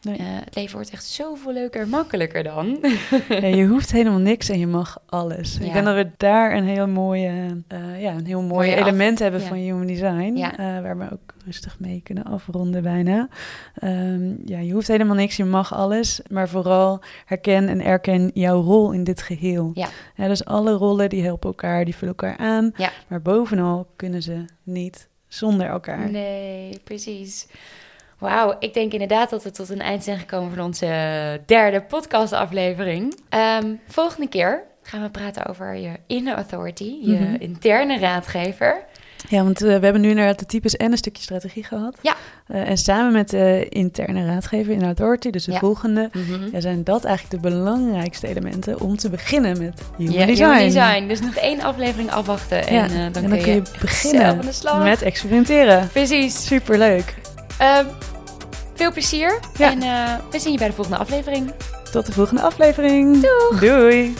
[0.03, 0.17] Nee.
[0.17, 2.77] Eh, het leven wordt echt zoveel leuker en makkelijker dan.
[3.29, 5.57] Ja, je hoeft helemaal niks en je mag alles.
[5.59, 5.65] Ja.
[5.65, 8.87] Ik denk dat we daar een heel mooie, eh, ja, een heel mooi Mooie af-
[8.87, 9.47] element hebben ja.
[9.47, 13.27] van human design, eh, waar we ook rustig mee kunnen afronden bijna.
[13.75, 18.61] Ehm, ja, je hoeft helemaal niks, je mag alles, maar vooral herken en erken jouw
[18.61, 19.71] rol in dit geheel.
[19.73, 19.87] Ja.
[20.27, 22.73] dus alle rollen die helpen elkaar, die vullen elkaar aan,
[23.07, 26.11] maar bovenal kunnen ze niet zonder elkaar.
[26.11, 27.47] Nee, precies.
[28.23, 30.85] Wauw, ik denk inderdaad dat we tot een eind zijn gekomen van onze
[31.45, 33.19] derde podcastaflevering.
[33.29, 37.35] Ehm, volgende keer gaan we praten over je inner authority, je Mhm.
[37.39, 38.83] interne raadgever.
[39.29, 41.97] Ja, want eh, we hebben nu inderdaad de types en een stukje strategie gehad.
[42.01, 42.15] Ja.
[42.47, 45.59] Eh, en samen met de interne raadgever in authority, dus de Ja.
[45.59, 46.49] volgende, Mhm.
[46.51, 50.49] ja, zijn dat eigenlijk de belangrijkste elementen om te beginnen met human Ja, design.
[50.49, 51.07] human design.
[51.07, 53.61] Dus nog één aflevering afwachten en Ja, eh, dan, en kun, dan kun je
[53.91, 55.87] zelf beginnen met experimenteren.
[55.87, 56.45] Precies.
[56.45, 57.13] Superleuk.
[58.73, 59.71] Veel plezier Ja.
[59.71, 61.51] en eh, we zien je bij de volgende aflevering.
[61.91, 63.21] Tot de volgende aflevering.
[63.21, 63.59] Doeg!
[63.59, 64.13] Doei.